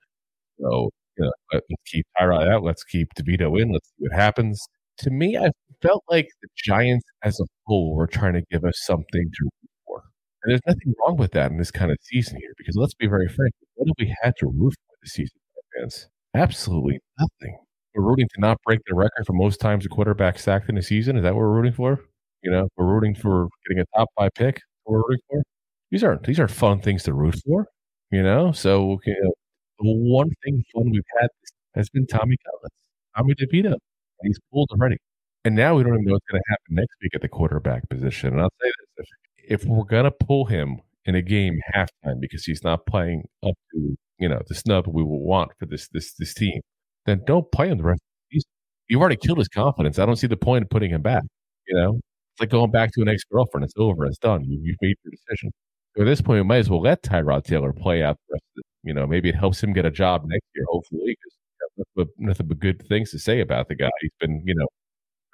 So 0.63 0.89
you 1.17 1.25
know, 1.25 1.32
let's 1.53 1.67
keep 1.88 2.05
Tyrod 2.20 2.48
out. 2.51 2.63
Let's 2.63 2.84
keep 2.84 3.10
DeVito 3.15 3.60
in. 3.62 3.72
Let's 3.72 3.88
see 3.89 3.96
what 4.08 4.13
happens. 4.13 4.60
To 5.00 5.12
me, 5.12 5.38
I 5.38 5.50
felt 5.82 6.03
like 6.10 6.27
the 6.41 6.48
Giants 6.58 7.05
as 7.24 7.39
a 7.39 7.46
whole 7.67 7.96
were 7.96 8.08
trying 8.08 8.34
to 8.34 8.43
give 8.51 8.63
us 8.65 8.79
something 8.84 9.05
to 9.32 9.43
root 9.43 9.70
for, 9.88 10.03
and 10.43 10.51
there's 10.51 10.62
nothing 10.67 10.93
wrong 11.01 11.17
with 11.17 11.32
that 11.34 11.51
in 11.51 11.58
this 11.58 11.72
kind 11.72 11.91
of 11.91 11.98
season 12.03 12.38
here. 12.39 12.53
Because 12.58 12.75
let's 12.77 12.93
be 12.96 13.08
very 13.08 13.27
frank, 13.29 13.53
what 13.75 13.88
have 13.88 13.96
we 14.08 14.15
had 14.24 14.34
to 14.39 14.48
root 14.48 14.74
for 14.74 14.96
this 15.03 15.13
season, 15.13 15.38
fans? 15.77 16.08
Absolutely 16.36 17.00
nothing. 17.20 17.58
We're 17.96 18.03
rooting 18.03 18.27
to 18.36 18.41
not 18.41 18.58
break 18.65 18.79
the 18.88 18.96
record 18.96 19.25
for 19.27 19.34
most 19.34 19.60
times 19.60 19.86
a 19.86 19.89
quarterback 19.89 20.39
sacked 20.39 20.70
in 20.70 20.77
a 20.77 20.82
season. 20.82 21.15
Is 21.17 21.24
that 21.24 21.34
what 21.36 21.41
we're 21.41 21.51
rooting 21.55 21.74
for? 21.74 22.00
You 22.43 22.51
know, 22.51 22.67
we're 22.77 22.88
rooting 22.93 23.15
for 23.15 23.48
getting 23.67 23.82
a 23.84 23.98
top 23.98 24.10
five 24.17 24.32
pick. 24.36 24.62
We're 24.86 24.98
rooting 25.00 25.20
for 25.29 25.43
these 25.91 26.03
aren't 26.03 26.24
these 26.24 26.39
are 26.39 26.48
fun 26.48 26.82
things 26.82 27.03
to 27.03 27.13
root 27.13 27.36
for. 27.46 27.67
You 28.12 28.24
know, 28.24 28.51
so 28.51 29.00
you 29.05 29.15
know, 29.22 29.34
the 29.79 29.91
one 29.91 30.31
thing 30.43 30.63
fun 30.73 30.89
we've 30.91 31.03
had 31.19 31.29
has 31.75 31.89
been 31.89 32.07
Tommy 32.07 32.37
Cutlets, 32.45 32.75
Tommy 33.17 33.35
DeVito. 33.35 33.75
He's 34.23 34.39
pulled 34.51 34.69
already, 34.71 34.97
and 35.45 35.55
now 35.55 35.75
we 35.75 35.83
don't 35.83 35.93
even 35.93 36.05
know 36.05 36.13
what's 36.13 36.25
going 36.31 36.41
to 36.41 36.49
happen 36.51 36.75
next 36.75 36.95
week 37.01 37.11
at 37.15 37.21
the 37.21 37.27
quarterback 37.29 37.87
position. 37.89 38.33
And 38.33 38.41
I'll 38.41 38.53
say 38.61 38.71
this: 38.97 39.07
if, 39.37 39.61
if 39.63 39.69
we're 39.69 39.83
going 39.85 40.05
to 40.05 40.11
pull 40.11 40.45
him 40.45 40.79
in 41.05 41.15
a 41.15 41.21
game 41.21 41.59
halftime 41.75 42.19
because 42.21 42.45
he's 42.45 42.63
not 42.63 42.85
playing 42.85 43.23
up 43.45 43.55
to 43.73 43.95
you 44.19 44.29
know 44.29 44.41
the 44.47 44.55
snub 44.55 44.87
we 44.87 45.03
will 45.03 45.21
want 45.23 45.51
for 45.59 45.65
this 45.65 45.87
this 45.89 46.13
this 46.13 46.33
team, 46.33 46.61
then 47.05 47.21
don't 47.25 47.51
play 47.51 47.69
him 47.69 47.77
the 47.77 47.83
rest. 47.83 48.01
Season. 48.31 48.49
You've 48.89 49.01
already 49.01 49.17
killed 49.17 49.39
his 49.39 49.47
confidence. 49.49 49.99
I 49.99 50.05
don't 50.05 50.15
see 50.17 50.27
the 50.27 50.37
point 50.37 50.63
of 50.63 50.69
putting 50.69 50.91
him 50.91 51.01
back. 51.01 51.23
You 51.67 51.75
know, 51.75 51.99
it's 52.33 52.39
like 52.41 52.49
going 52.49 52.71
back 52.71 52.91
to 52.93 53.01
an 53.01 53.09
ex 53.09 53.23
girlfriend. 53.31 53.65
It's 53.65 53.73
over. 53.77 54.05
It's 54.05 54.17
done. 54.17 54.43
You, 54.45 54.59
you've 54.61 54.77
made 54.81 54.95
your 55.03 55.11
decision. 55.11 55.51
So 55.95 56.03
at 56.03 56.05
this 56.05 56.21
point, 56.21 56.39
we 56.39 56.47
might 56.47 56.57
as 56.57 56.69
well 56.69 56.81
let 56.81 57.03
Tyrod 57.03 57.43
Taylor 57.43 57.73
play 57.73 58.01
out 58.03 58.17
the 58.27 58.33
rest 58.33 58.43
of. 58.57 58.63
You 58.83 58.93
know, 58.93 59.07
maybe 59.07 59.29
it 59.29 59.35
helps 59.35 59.63
him 59.63 59.73
get 59.73 59.85
a 59.85 59.91
job 59.91 60.23
next 60.25 60.47
year, 60.55 60.65
hopefully, 60.69 61.17
because 61.17 61.37
nothing 61.77 61.85
but, 61.95 62.07
nothing 62.17 62.47
but 62.47 62.59
good 62.59 62.85
things 62.87 63.11
to 63.11 63.19
say 63.19 63.39
about 63.41 63.67
the 63.69 63.75
guy. 63.75 63.89
He's 64.01 64.11
been, 64.19 64.43
you 64.45 64.55
know, 64.55 64.67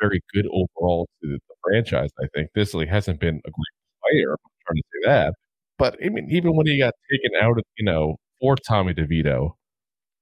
very 0.02 0.22
good 0.34 0.48
overall 0.52 1.08
to 1.24 1.30
the 1.30 1.40
franchise. 1.64 2.10
I 2.22 2.28
think 2.36 2.50
this 2.56 2.74
like, 2.74 2.90
hasn't 2.90 3.20
been 3.20 3.38
a 3.46 3.52
great 3.52 3.76
player. 4.04 4.34
I'm 4.34 4.38
trying 4.68 4.78
to 4.78 4.84
say 4.94 5.12
that, 5.12 5.34
but 5.78 5.98
I 6.06 6.10
mean, 6.10 6.28
even 6.32 6.56
when 6.56 6.68
he 6.68 6.78
got 6.80 6.94
taken 7.12 7.32
out 7.42 7.58
of, 7.58 7.64
you 7.78 7.86
know, 7.86 8.18
for 8.42 8.56
Tommy 8.56 8.94
DeVito, 8.94 9.52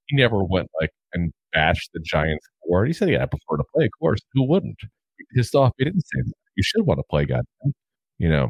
he 0.08 0.18
never 0.18 0.44
went 0.44 0.70
like 0.82 0.92
and 1.14 1.32
bashed 1.54 1.90
the 1.94 2.02
Giants 2.06 2.46
for. 2.68 2.86
He 2.86 2.94
said, 2.94 3.10
"Yeah, 3.10 3.24
I 3.24 3.28
prefer 3.28 3.58
to 3.58 3.64
play." 3.76 3.86
Of 3.86 3.92
course, 4.00 4.22
who 4.34 4.44
wouldn't? 4.48 4.78
He 5.18 5.26
pissed 5.36 5.56
off. 5.56 5.74
He 5.78 5.86
didn't 5.86 6.02
say 6.02 6.22
that. 6.26 6.34
You 6.56 6.64
should 6.64 6.86
want 6.88 7.00
to 7.00 7.04
play, 7.10 7.26
goddamn. 7.26 7.74
You 8.20 8.30
know. 8.30 8.46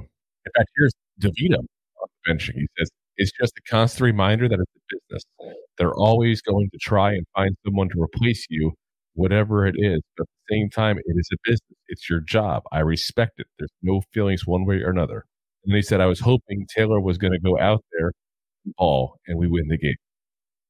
In 0.45 0.51
fact, 0.57 0.69
here's 0.77 0.93
DeVito 1.21 1.57
on 1.57 1.65
the 1.99 2.07
bench. 2.31 2.51
He 2.53 2.67
says, 2.77 2.89
"It's 3.17 3.31
just 3.39 3.57
a 3.57 3.61
constant 3.69 4.03
reminder 4.05 4.47
that 4.49 4.59
it's 4.59 4.71
a 4.75 4.95
business. 5.09 5.23
They're 5.77 5.93
always 5.95 6.41
going 6.41 6.69
to 6.71 6.77
try 6.79 7.13
and 7.13 7.25
find 7.35 7.55
someone 7.65 7.89
to 7.89 8.01
replace 8.01 8.45
you, 8.49 8.73
whatever 9.15 9.65
it 9.67 9.75
is. 9.77 10.01
But 10.17 10.23
at 10.23 10.29
the 10.49 10.55
same 10.55 10.69
time, 10.69 10.97
it 10.99 11.05
is 11.17 11.29
a 11.33 11.37
business. 11.43 11.77
It's 11.89 12.09
your 12.09 12.21
job. 12.21 12.63
I 12.71 12.79
respect 12.79 13.33
it. 13.39 13.47
There's 13.59 13.71
no 13.83 14.01
feelings 14.13 14.45
one 14.47 14.65
way 14.65 14.77
or 14.83 14.89
another." 14.91 15.25
And 15.65 15.75
he 15.75 15.81
said, 15.81 16.01
"I 16.01 16.05
was 16.07 16.19
hoping 16.21 16.65
Taylor 16.75 17.01
was 17.01 17.17
going 17.17 17.33
to 17.33 17.39
go 17.39 17.57
out 17.59 17.83
there." 17.93 18.11
and 18.65 18.75
Ball 18.77 19.17
and 19.27 19.39
we 19.39 19.47
win 19.47 19.67
the 19.69 19.77
game. 19.77 19.95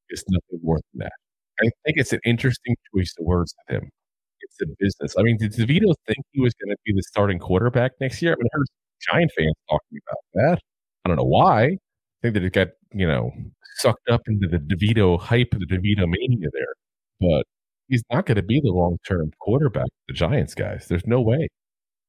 It's 0.10 0.24
nothing 0.30 0.60
more 0.64 0.78
than 0.94 1.00
that. 1.06 1.14
I 1.62 1.70
think 1.86 1.98
it's 1.98 2.14
an 2.14 2.20
interesting 2.26 2.76
choice 2.96 3.14
of 3.20 3.26
words 3.26 3.54
with 3.68 3.78
him. 3.84 3.90
It's 4.42 4.58
a 4.62 4.68
business. 4.80 5.16
I 5.20 5.24
mean, 5.24 5.38
did 5.38 5.54
DeVito 5.54 5.94
think 6.08 6.20
he 6.32 6.42
was 6.42 6.54
going 6.56 6.72
to 6.72 6.78
be 6.86 6.94
the 6.94 7.04
starting 7.04 7.40
quarterback 7.40 7.94
next 8.02 8.22
year? 8.22 8.34
I 8.34 8.36
mean, 8.38 8.48
I 8.54 8.58
heard 8.58 8.68
Giant 9.12 9.32
fans 9.38 9.56
talking 9.70 10.00
about 10.08 10.20
that. 10.36 10.60
I 11.06 11.10
don't 11.10 11.18
know 11.18 11.24
why. 11.26 11.78
Think 12.22 12.34
that 12.34 12.44
it 12.44 12.54
got, 12.54 12.70
you 12.94 13.08
know, 13.08 13.32
sucked 13.78 14.10
up 14.10 14.22
into 14.28 14.48
the 14.48 14.58
DeVito 14.58 15.20
hype, 15.20 15.52
the 15.52 15.66
DeVito 15.66 16.08
mania 16.08 16.48
there. 16.52 16.74
But 17.20 17.46
he's 17.88 18.04
not 18.12 18.26
going 18.26 18.38
to 18.38 18.44
be 18.44 18.60
the 18.64 18.72
long 18.72 18.98
term 19.08 19.32
quarterback 19.40 19.88
the 20.08 20.14
Giants 20.14 20.56
guys. 20.56 20.88
There's 20.88 21.06
no 21.06 21.22
way. 21.22 21.50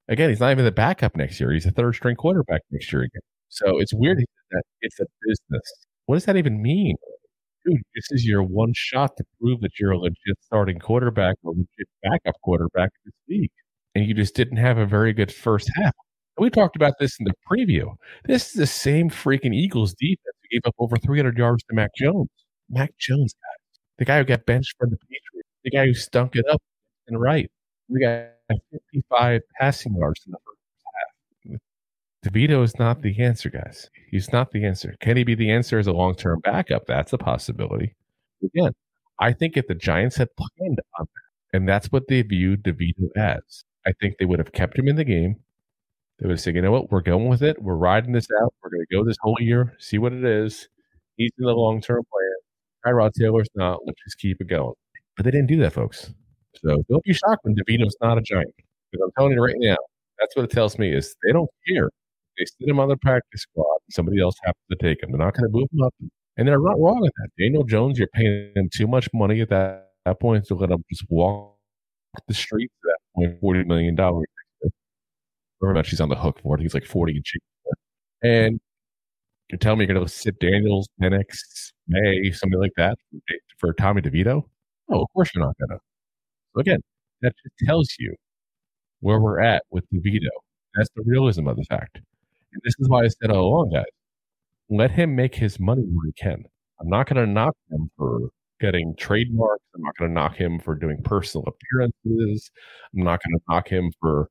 Again, 0.08 0.30
he's 0.30 0.40
not 0.40 0.50
even 0.52 0.64
the 0.64 0.72
backup 0.72 1.16
next 1.16 1.38
year. 1.38 1.52
He's 1.52 1.66
a 1.66 1.70
third 1.70 1.94
string 1.94 2.16
quarterback 2.16 2.62
next 2.70 2.92
year 2.92 3.02
again. 3.02 3.20
So 3.50 3.78
it's 3.78 3.92
weird 3.94 4.18
that 4.18 4.62
it's 4.80 4.98
a 5.00 5.04
business. 5.22 5.86
What 6.06 6.16
does 6.16 6.24
that 6.24 6.36
even 6.36 6.62
mean? 6.62 6.96
dude, 7.68 7.82
this 7.94 8.10
is 8.10 8.26
your 8.26 8.42
one 8.42 8.72
shot 8.74 9.16
to 9.16 9.24
prove 9.40 9.60
that 9.60 9.78
you're 9.78 9.92
a 9.92 9.98
legit 9.98 10.36
starting 10.40 10.78
quarterback 10.78 11.36
or 11.42 11.52
legit 11.52 11.88
backup 12.02 12.34
quarterback 12.42 12.90
in 12.94 13.00
this 13.06 13.14
league. 13.28 13.50
And 13.94 14.06
you 14.06 14.14
just 14.14 14.34
didn't 14.34 14.58
have 14.58 14.78
a 14.78 14.86
very 14.86 15.12
good 15.12 15.32
first 15.32 15.70
half. 15.74 15.94
And 16.38 16.44
we 16.44 16.50
talked 16.50 16.76
about 16.76 16.94
this 17.00 17.18
in 17.18 17.24
the 17.24 17.34
preview. 17.50 17.96
This 18.24 18.50
is 18.50 18.52
the 18.52 18.66
same 18.66 19.10
freaking 19.10 19.52
Eagles 19.52 19.92
defense 19.94 20.36
who 20.42 20.48
gave 20.56 20.60
up 20.64 20.76
over 20.78 20.96
300 20.96 21.36
yards 21.36 21.64
to 21.64 21.74
Mac 21.74 21.90
Jones. 21.96 22.30
Mac 22.70 22.96
Jones, 22.96 23.34
guy. 23.34 23.80
The 23.98 24.04
guy 24.04 24.18
who 24.18 24.24
got 24.24 24.46
benched 24.46 24.76
for 24.78 24.86
the 24.86 24.96
Patriots. 24.96 25.48
The 25.64 25.70
guy 25.70 25.86
who 25.86 25.94
stunk 25.94 26.36
it 26.36 26.44
up 26.48 26.62
and 27.08 27.20
right. 27.20 27.50
We 27.88 28.00
got 28.00 28.28
55 28.70 29.40
passing 29.58 29.96
yards 29.96 30.20
in 30.26 30.32
the 30.32 30.38
first 30.46 31.58
half. 32.22 32.32
DeVito 32.32 32.62
is 32.62 32.78
not 32.78 33.02
the 33.02 33.20
answer, 33.20 33.50
guys. 33.50 33.90
He's 34.08 34.32
not 34.32 34.52
the 34.52 34.64
answer. 34.64 34.94
Can 35.00 35.16
he 35.16 35.24
be 35.24 35.34
the 35.34 35.50
answer 35.50 35.80
as 35.80 35.88
a 35.88 35.92
long 35.92 36.14
term 36.14 36.38
backup? 36.44 36.86
That's 36.86 37.12
a 37.12 37.18
possibility. 37.18 37.96
Again, 38.44 38.72
I 39.18 39.32
think 39.32 39.56
if 39.56 39.66
the 39.66 39.74
Giants 39.74 40.16
had 40.16 40.28
planned 40.36 40.80
on 41.00 41.06
that, 41.12 41.56
and 41.56 41.68
that's 41.68 41.90
what 41.90 42.06
they 42.06 42.22
viewed 42.22 42.62
DeVito 42.62 43.08
as, 43.16 43.64
I 43.84 43.92
think 44.00 44.18
they 44.18 44.24
would 44.24 44.38
have 44.38 44.52
kept 44.52 44.78
him 44.78 44.86
in 44.86 44.94
the 44.94 45.04
game. 45.04 45.40
They 46.18 46.28
would 46.28 46.40
said, 46.40 46.56
you 46.56 46.62
know 46.62 46.72
what, 46.72 46.90
we're 46.90 47.00
going 47.00 47.28
with 47.28 47.42
it. 47.42 47.62
We're 47.62 47.76
riding 47.76 48.12
this 48.12 48.26
out. 48.42 48.52
We're 48.62 48.70
going 48.70 48.84
to 48.88 48.96
go 48.96 49.04
this 49.04 49.16
whole 49.20 49.36
year, 49.40 49.76
see 49.78 49.98
what 49.98 50.12
it 50.12 50.24
is. 50.24 50.68
He's 51.16 51.30
in 51.38 51.46
the 51.46 51.52
long 51.52 51.80
term 51.80 52.02
plan. 52.12 52.94
Tyrod 52.94 53.12
Taylor's 53.18 53.48
not. 53.54 53.80
Let's 53.86 54.02
just 54.04 54.18
keep 54.18 54.40
it 54.40 54.48
going. 54.48 54.74
But 55.16 55.24
they 55.24 55.30
didn't 55.30 55.48
do 55.48 55.58
that, 55.58 55.72
folks. 55.72 56.12
So 56.56 56.82
don't 56.88 57.04
be 57.04 57.12
shocked 57.12 57.40
when 57.42 57.54
DeVito's 57.54 57.96
not 58.00 58.18
a 58.18 58.20
Giant. 58.20 58.54
Because 58.90 59.04
I'm 59.04 59.12
telling 59.16 59.32
you 59.32 59.42
right 59.42 59.54
now, 59.58 59.76
that's 60.18 60.34
what 60.34 60.44
it 60.44 60.50
tells 60.50 60.78
me 60.78 60.92
is 60.92 61.14
they 61.24 61.32
don't 61.32 61.50
care 61.68 61.90
they 62.38 62.44
sit 62.44 62.68
him 62.68 62.80
on 62.80 62.88
the 62.88 62.96
practice 62.96 63.42
squad. 63.42 63.78
Somebody 63.90 64.20
else 64.20 64.36
happens 64.44 64.64
to 64.70 64.76
take 64.76 65.02
him. 65.02 65.10
They're 65.10 65.18
not 65.18 65.34
going 65.34 65.50
to 65.50 65.56
move 65.56 65.68
him 65.72 65.82
up. 65.82 65.94
And 66.36 66.46
they're 66.46 66.60
not 66.60 66.78
wrong 66.78 67.00
with 67.00 67.12
that. 67.16 67.30
Daniel 67.38 67.64
Jones, 67.64 67.98
you're 67.98 68.08
paying 68.08 68.52
him 68.54 68.68
too 68.72 68.86
much 68.86 69.08
money 69.12 69.40
at 69.40 69.48
that, 69.48 69.90
that 70.04 70.20
point 70.20 70.46
to 70.46 70.54
let 70.54 70.70
him 70.70 70.84
just 70.90 71.04
walk 71.08 71.56
the 72.28 72.34
streets 72.34 72.72
at 72.84 72.88
that 72.88 73.40
point, 73.40 73.42
$40 73.42 73.66
million. 73.66 73.96
Very 75.60 75.74
much 75.74 75.90
he's 75.90 76.00
on 76.00 76.08
the 76.08 76.16
hook 76.16 76.40
for 76.42 76.56
it. 76.56 76.60
He's 76.62 76.74
like 76.74 76.86
40 76.86 77.12
and 77.16 77.24
cheap. 77.24 77.42
And 78.22 78.60
you're 79.50 79.58
telling 79.58 79.78
me 79.78 79.86
you're 79.86 79.94
going 79.94 80.06
to 80.06 80.12
sit 80.12 80.38
Daniels, 80.40 80.88
Penix, 81.00 81.72
Maye, 81.88 82.32
something 82.32 82.60
like 82.60 82.72
that 82.76 82.96
for 83.58 83.72
Tommy 83.74 84.02
DeVito? 84.02 84.44
No, 84.88 85.02
of 85.02 85.08
course 85.14 85.30
you're 85.34 85.44
not 85.44 85.56
going 85.58 85.78
to. 85.78 85.84
So 86.54 86.60
again, 86.60 86.80
that 87.22 87.32
just 87.42 87.54
tells 87.66 87.88
you 87.98 88.14
where 89.00 89.20
we're 89.20 89.40
at 89.40 89.62
with 89.70 89.84
DeVito. 89.94 90.28
That's 90.74 90.90
the 90.96 91.02
realism 91.06 91.48
of 91.48 91.56
the 91.56 91.64
fact. 91.64 91.96
And 92.52 92.62
this 92.64 92.74
is 92.78 92.88
why 92.88 93.04
I 93.04 93.08
said 93.08 93.30
all 93.30 93.46
along, 93.46 93.70
guys, 93.72 93.84
let 94.70 94.90
him 94.90 95.16
make 95.16 95.34
his 95.34 95.58
money 95.58 95.82
where 95.82 96.06
he 96.06 96.12
can. 96.12 96.44
I'm 96.80 96.88
not 96.88 97.08
going 97.08 97.24
to 97.24 97.30
knock 97.30 97.56
him 97.70 97.90
for 97.96 98.28
getting 98.60 98.94
trademarks. 98.96 99.64
I'm 99.74 99.82
not 99.82 99.96
going 99.96 100.10
to 100.10 100.14
knock 100.14 100.36
him 100.36 100.58
for 100.60 100.74
doing 100.74 101.02
personal 101.02 101.46
appearances. 101.46 102.50
I'm 102.94 103.04
not 103.04 103.20
going 103.24 103.38
to 103.38 103.42
knock 103.48 103.68
him 103.68 103.92
for, 104.00 104.28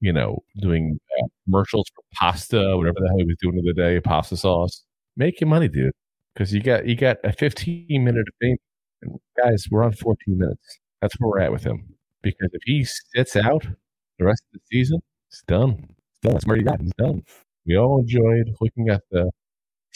you 0.00 0.12
know, 0.12 0.42
doing 0.60 0.98
uh, 1.20 1.26
commercials 1.44 1.86
for 1.94 2.02
pasta, 2.14 2.76
whatever 2.76 2.96
the 3.00 3.08
hell 3.08 3.18
he 3.18 3.24
was 3.24 3.36
doing 3.40 3.60
the 3.64 3.72
day, 3.72 4.00
pasta 4.00 4.36
sauce. 4.36 4.84
Make 5.16 5.40
your 5.40 5.48
money, 5.48 5.68
dude, 5.68 5.92
because 6.34 6.52
you 6.52 6.62
got 6.62 6.86
you 6.86 6.94
got 6.94 7.16
a 7.24 7.32
15 7.32 8.04
minute. 8.04 8.26
And 8.40 8.58
guys, 9.42 9.66
we're 9.70 9.84
on 9.84 9.92
14 9.92 10.38
minutes. 10.38 10.78
That's 11.00 11.14
where 11.18 11.30
we're 11.30 11.40
at 11.40 11.52
with 11.52 11.64
him. 11.64 11.84
Because 12.22 12.50
if 12.52 12.62
he 12.64 12.84
sits 12.84 13.36
out 13.36 13.66
the 14.18 14.24
rest 14.24 14.42
of 14.52 14.60
the 14.60 14.76
season, 14.76 15.00
it's 15.30 15.42
done. 15.46 15.70
It's 15.70 16.20
done. 16.22 16.32
That's 16.32 16.46
where 16.46 16.56
you 16.56 16.64
got. 16.64 16.80
He's 16.80 16.92
done. 16.98 17.22
We 17.66 17.76
all 17.76 18.00
enjoyed 18.00 18.50
looking 18.60 18.88
at 18.88 19.02
the 19.10 19.30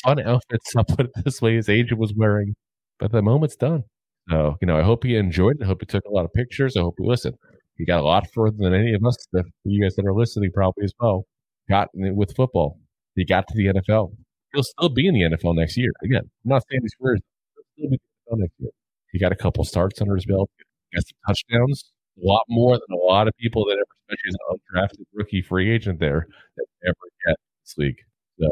fun 0.03 0.21
outfits, 0.21 0.73
I'll 0.77 0.85
put 0.85 1.07
it 1.07 1.13
this 1.25 1.41
way, 1.41 1.57
his 1.57 1.69
agent 1.69 1.99
was 2.01 2.13
wearing. 2.15 2.55
But 2.99 3.13
the 3.13 3.23
moment's 3.23 3.57
done. 3.57 3.85
So, 4.31 4.57
you 4.61 4.67
know, 4.67 4.79
I 4.79 4.83
hope 4.83 5.05
he 5.05 5.17
enjoyed 5.17 5.57
it. 5.61 5.65
I 5.65 5.67
hope 5.67 5.81
he 5.81 5.87
took 5.87 6.05
a 6.05 6.11
lot 6.11 6.25
of 6.25 6.33
pictures. 6.33 6.77
I 6.77 6.81
hope 6.81 6.95
he 6.99 7.05
listened. 7.07 7.37
He 7.77 7.85
got 7.85 8.01
a 8.01 8.05
lot 8.05 8.27
further 8.33 8.57
than 8.59 8.75
any 8.75 8.95
of 8.95 9.05
us, 9.05 9.17
you 9.65 9.83
guys 9.83 9.97
that 9.97 10.07
are 10.07 10.15
listening 10.15 10.51
probably 10.53 10.85
as 10.85 10.93
well, 11.01 11.25
got 11.69 11.89
with 11.95 12.35
football. 12.37 12.79
He 13.15 13.25
got 13.25 13.47
to 13.49 13.55
the 13.57 13.67
NFL. 13.67 14.15
He'll 14.53 14.63
still 14.63 14.89
be 14.89 15.07
in 15.07 15.15
the 15.15 15.23
NFL 15.23 15.57
next 15.57 15.77
year. 15.77 15.91
Again, 16.05 16.23
I'm 16.23 16.49
not 16.49 16.63
saying 16.71 16.83
these 16.83 16.95
words. 17.01 17.23
He'll 17.55 17.65
still 17.73 17.91
be 17.91 17.95
in 17.97 18.01
the 18.27 18.37
NFL 18.37 18.41
next 18.41 18.55
year. 18.59 18.71
He 19.13 19.19
got 19.19 19.33
a 19.33 19.37
couple 19.37 19.65
starts 19.65 20.01
under 20.01 20.15
his 20.15 20.27
belt, 20.27 20.51
got 20.95 21.05
some 21.07 21.19
touchdowns, 21.27 21.93
a 22.23 22.27
lot 22.27 22.43
more 22.49 22.75
than 22.75 22.87
a 22.93 23.05
lot 23.05 23.29
of 23.29 23.35
people 23.37 23.65
that 23.67 23.73
ever, 23.73 23.85
especially 24.09 24.29
as 24.29 24.35
an 24.35 24.59
undrafted 24.59 25.05
rookie 25.15 25.43
free 25.43 25.71
agent 25.71 26.01
there, 26.01 26.27
that 26.57 26.67
ever 26.87 26.97
get 27.27 27.37
this 27.65 27.75
league. 27.79 27.99
So 28.41 28.49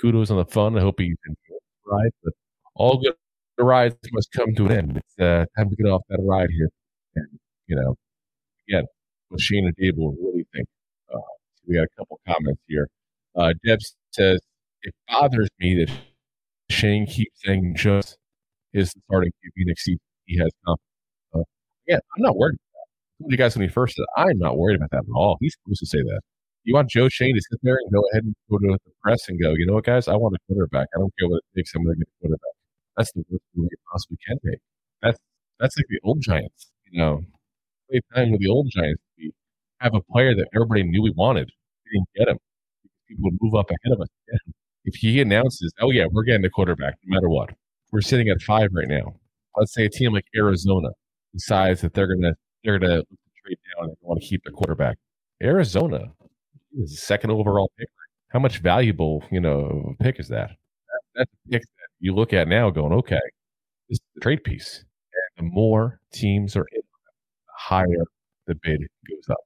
kudos 0.00 0.30
on 0.30 0.38
the 0.38 0.44
fun. 0.44 0.76
I 0.76 0.80
hope 0.80 0.98
he 0.98 1.06
enjoyed 1.06 1.36
the 1.48 1.90
ride. 1.90 2.10
But 2.22 2.32
all 2.74 2.98
good 2.98 3.14
rides 3.58 3.96
must 4.12 4.32
come 4.32 4.54
to 4.54 4.66
an 4.66 4.72
end. 4.72 4.96
It's 4.98 5.18
uh, 5.18 5.44
time 5.56 5.70
to 5.70 5.76
get 5.76 5.86
off 5.86 6.02
that 6.08 6.18
ride 6.22 6.50
here. 6.50 6.68
And, 7.16 7.26
you 7.66 7.76
know, 7.76 7.96
again, 8.68 8.84
Schoen 9.38 9.66
and 9.66 9.96
will 9.96 10.14
really 10.20 10.46
think. 10.54 10.66
Uh, 11.12 11.18
we 11.66 11.74
got 11.76 11.84
a 11.84 11.88
couple 11.98 12.20
comments 12.26 12.60
here. 12.68 12.88
Uh, 13.34 13.52
Deb 13.64 13.80
says, 14.12 14.40
it 14.82 14.94
bothers 15.08 15.48
me 15.58 15.84
that 15.84 15.92
Schoen 16.70 17.06
keeps 17.06 17.34
saying 17.44 17.74
just 17.76 18.16
is 18.72 18.92
the 18.92 19.00
starting 19.08 19.30
QB 19.30 19.66
next 19.66 19.84
season. 19.84 20.00
He 20.26 20.38
has 20.38 20.50
confidence. 20.64 20.82
Uh, 21.34 21.40
again, 21.88 22.00
I'm 22.16 22.22
not 22.22 22.36
worried 22.36 22.54
about 22.54 23.26
that. 23.26 23.30
You 23.30 23.36
guys 23.36 23.56
when 23.56 23.68
he 23.68 23.72
first 23.72 23.96
said, 23.96 24.04
I'm 24.16 24.38
not 24.38 24.56
worried 24.56 24.76
about 24.76 24.90
that 24.92 24.98
at 24.98 25.14
all. 25.14 25.36
He's 25.40 25.56
supposed 25.62 25.80
to 25.80 25.86
say 25.86 25.98
that 25.98 26.20
you 26.66 26.74
want 26.74 26.90
Joe 26.90 27.08
Schoen 27.08 27.34
to 27.34 27.40
sit 27.40 27.60
there 27.62 27.76
and 27.80 27.92
go 27.92 28.02
ahead 28.12 28.24
and 28.24 28.34
go 28.50 28.58
to 28.58 28.78
the 28.84 28.90
press 29.00 29.28
and 29.28 29.40
go, 29.40 29.54
you 29.56 29.66
know 29.66 29.74
what, 29.74 29.84
guys, 29.84 30.08
I 30.08 30.16
want 30.16 30.34
a 30.34 30.38
quarterback. 30.48 30.88
I 30.94 30.98
don't 30.98 31.12
care 31.18 31.28
what 31.28 31.36
it 31.38 31.58
takes. 31.58 31.72
I'm 31.74 31.84
going 31.84 31.94
to 31.94 31.98
get 32.00 32.08
a 32.08 32.20
quarterback. 32.20 32.54
That's 32.96 33.12
the 33.12 33.24
worst 33.30 33.44
thing 33.54 33.68
you 33.70 33.76
possibly 33.90 34.18
can 34.26 34.36
take. 34.44 34.58
That's 35.00 35.18
that's 35.60 35.76
like 35.76 35.86
the 35.88 36.00
old 36.02 36.20
Giants. 36.20 36.70
you 36.90 36.98
know, 36.98 37.22
with 37.90 38.40
the 38.40 38.48
old 38.48 38.68
Giants. 38.70 39.02
We 39.18 39.32
have 39.80 39.94
a 39.94 40.00
player 40.00 40.34
that 40.34 40.48
everybody 40.54 40.82
knew 40.84 41.02
we 41.02 41.12
wanted. 41.16 41.50
We 41.84 41.98
didn't 41.98 42.08
get 42.16 42.28
him. 42.28 42.38
People 43.08 43.24
would 43.30 43.38
move 43.40 43.54
up 43.54 43.70
ahead 43.70 43.92
of 43.92 44.00
us. 44.00 44.08
If 44.84 44.96
he 44.96 45.20
announces, 45.20 45.72
oh 45.80 45.90
yeah, 45.90 46.06
we're 46.10 46.22
getting 46.22 46.44
a 46.44 46.50
quarterback 46.50 46.94
no 47.04 47.16
matter 47.16 47.28
what. 47.28 47.50
We're 47.92 48.00
sitting 48.00 48.28
at 48.28 48.40
five 48.42 48.70
right 48.72 48.88
now. 48.88 49.16
Let's 49.56 49.74
say 49.74 49.86
a 49.86 49.88
team 49.90 50.12
like 50.12 50.26
Arizona 50.36 50.88
decides 51.32 51.80
that 51.80 51.94
they're 51.94 52.06
gonna 52.06 52.34
they're 52.64 52.78
gonna 52.78 53.02
trade 53.44 53.58
down 53.76 53.88
and 53.88 53.96
want 54.00 54.20
to 54.20 54.26
keep 54.26 54.42
the 54.44 54.50
quarterback. 54.50 54.96
Arizona 55.42 56.12
is 56.78 56.90
the 56.90 56.96
second 56.96 57.30
overall 57.30 57.70
pick. 57.78 57.88
How 58.28 58.38
much 58.38 58.58
valuable, 58.58 59.24
you 59.30 59.40
know, 59.40 59.94
pick 60.00 60.20
is 60.20 60.28
that? 60.28 60.50
that 60.50 61.00
that's 61.14 61.32
a 61.32 61.50
pick 61.50 61.62
that 61.62 61.88
you 62.00 62.14
look 62.14 62.32
at 62.32 62.48
now 62.48 62.70
going, 62.70 62.92
okay, 62.92 63.20
this 63.88 63.96
is 63.96 64.00
the 64.14 64.20
trade 64.20 64.44
piece. 64.44 64.84
And 65.38 65.48
the 65.48 65.54
more 65.54 66.00
teams 66.12 66.56
are 66.56 66.66
in, 66.72 66.80
the 66.80 66.85
higher 67.66 68.04
the 68.46 68.54
bid 68.54 68.80
goes 69.10 69.28
up. 69.28 69.38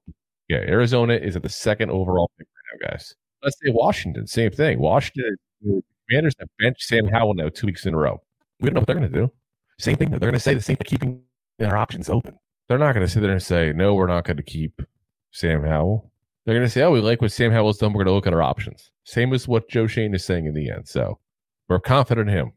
Yeah, 0.47 0.57
Arizona 0.57 1.13
is 1.13 1.35
at 1.35 1.43
the 1.43 1.49
second 1.49 1.89
overall 1.89 2.29
pick 2.37 2.47
right 2.47 2.79
now, 2.79 2.91
guys. 2.91 3.15
Let's 3.43 3.57
say 3.63 3.71
Washington, 3.71 4.27
same 4.27 4.51
thing. 4.51 4.79
Washington, 4.79 5.37
Commanders 6.09 6.35
have 6.39 6.49
benched 6.59 6.83
Sam 6.83 7.07
Howell 7.07 7.33
now 7.35 7.49
two 7.49 7.67
weeks 7.67 7.85
in 7.85 7.93
a 7.93 7.97
row. 7.97 8.21
We 8.59 8.67
don't 8.67 8.75
know 8.75 8.81
what 8.81 8.87
they're 8.87 8.97
going 8.97 9.11
to 9.11 9.19
do. 9.19 9.31
Same 9.79 9.95
thing. 9.95 10.09
They're 10.09 10.19
going 10.19 10.33
to 10.33 10.39
say 10.39 10.53
the 10.53 10.61
same 10.61 10.75
thing, 10.75 10.85
keeping 10.85 11.23
their 11.57 11.75
options 11.75 12.09
open. 12.09 12.37
They're 12.67 12.77
not 12.77 12.93
going 12.93 13.05
to 13.05 13.11
sit 13.11 13.21
there 13.21 13.31
and 13.31 13.41
say, 13.41 13.73
no, 13.75 13.95
we're 13.95 14.07
not 14.07 14.25
going 14.25 14.37
to 14.37 14.43
keep 14.43 14.81
Sam 15.31 15.63
Howell. 15.63 16.11
They're 16.45 16.55
going 16.55 16.65
to 16.65 16.71
say, 16.71 16.83
oh, 16.83 16.91
we 16.91 16.99
like 16.99 17.21
what 17.21 17.31
Sam 17.31 17.51
Howell's 17.51 17.77
done. 17.77 17.93
We're 17.93 18.03
going 18.03 18.11
to 18.11 18.13
look 18.13 18.27
at 18.27 18.33
our 18.33 18.41
options. 18.41 18.91
Same 19.03 19.33
as 19.33 19.47
what 19.47 19.69
Joe 19.69 19.87
Schoen 19.87 20.13
is 20.13 20.25
saying 20.25 20.45
in 20.45 20.53
the 20.53 20.69
end. 20.69 20.87
So 20.87 21.17
we're 21.69 21.79
confident 21.79 22.29
in 22.29 22.35
him, 22.35 22.51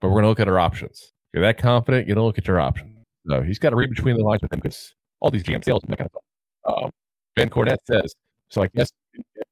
but 0.00 0.08
we're 0.08 0.14
going 0.14 0.24
to 0.24 0.28
look 0.28 0.40
at 0.40 0.48
our 0.48 0.58
options. 0.58 1.12
If 1.32 1.38
you're 1.38 1.44
that 1.44 1.58
confident, 1.58 2.08
you 2.08 2.14
don't 2.14 2.26
look 2.26 2.38
at 2.38 2.46
your 2.46 2.60
options. 2.60 2.91
So 3.26 3.42
he's 3.42 3.58
got 3.58 3.70
to 3.70 3.76
read 3.76 3.90
between 3.90 4.16
the 4.16 4.24
lines 4.24 4.42
with 4.42 4.52
him 4.52 4.60
because 4.60 4.94
all 5.20 5.30
these 5.30 5.44
GM 5.44 5.64
sales 5.64 5.82
and 5.84 5.92
that 5.92 5.98
kind 5.98 6.10
of 6.12 6.22
stuff. 6.64 6.84
Um, 6.84 6.90
ben 7.36 7.50
Cornett 7.50 7.78
says, 7.86 8.14
so 8.48 8.62
I 8.62 8.68
guess 8.74 8.90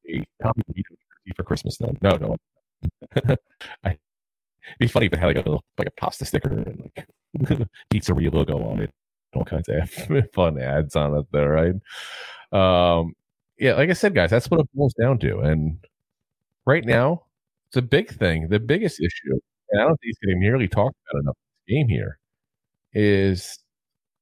a 0.09 0.25
DeVito 0.45 1.37
for 1.37 1.45
Christmas 1.45 1.77
then. 1.79 1.97
No, 2.03 2.17
no. 2.17 2.37
I, 3.85 3.91
it'd 3.91 3.99
be 4.79 4.89
funny 4.89 5.07
if 5.07 5.12
it 5.12 5.19
had 5.19 5.27
like 5.27 5.37
a 5.37 5.41
little, 5.41 5.65
like 5.79 5.89
a 5.89 6.00
pasta 6.00 6.25
sticker 6.25 6.50
and 6.50 6.91
like 6.97 7.07
pizzeria 7.93 8.33
logo 8.33 8.62
on 8.62 8.81
it. 8.81 8.91
All 9.35 9.45
kinds 9.45 9.69
of 9.69 9.89
fun 10.35 10.59
ads 10.61 10.97
on 10.97 11.17
it 11.17 11.27
there, 11.31 11.50
right? 11.50 11.75
Um, 12.53 13.15
yeah, 13.59 13.75
like 13.75 13.91
I 13.91 13.93
said, 13.93 14.15
guys, 14.15 14.31
that's 14.31 14.50
what 14.50 14.61
it 14.61 14.69
boils 14.75 14.95
down 14.95 15.19
to. 15.21 15.39
And 15.41 15.79
right 16.67 16.85
now, 16.85 17.25
it's 17.69 17.77
a 17.77 17.83
big 17.83 18.11
thing. 18.11 18.49
The 18.49 18.59
biggest 18.59 19.00
issue, 19.00 19.39
and 19.71 19.81
I 19.81 19.85
don't 19.85 19.97
think 20.00 20.07
he's 20.07 20.19
getting 20.19 20.41
nearly 20.41 20.67
talked 20.67 20.97
about 21.11 21.21
enough 21.21 21.37
in 21.37 21.77
this 21.77 21.77
game 21.77 21.89
here, 21.89 22.19
is 22.92 23.59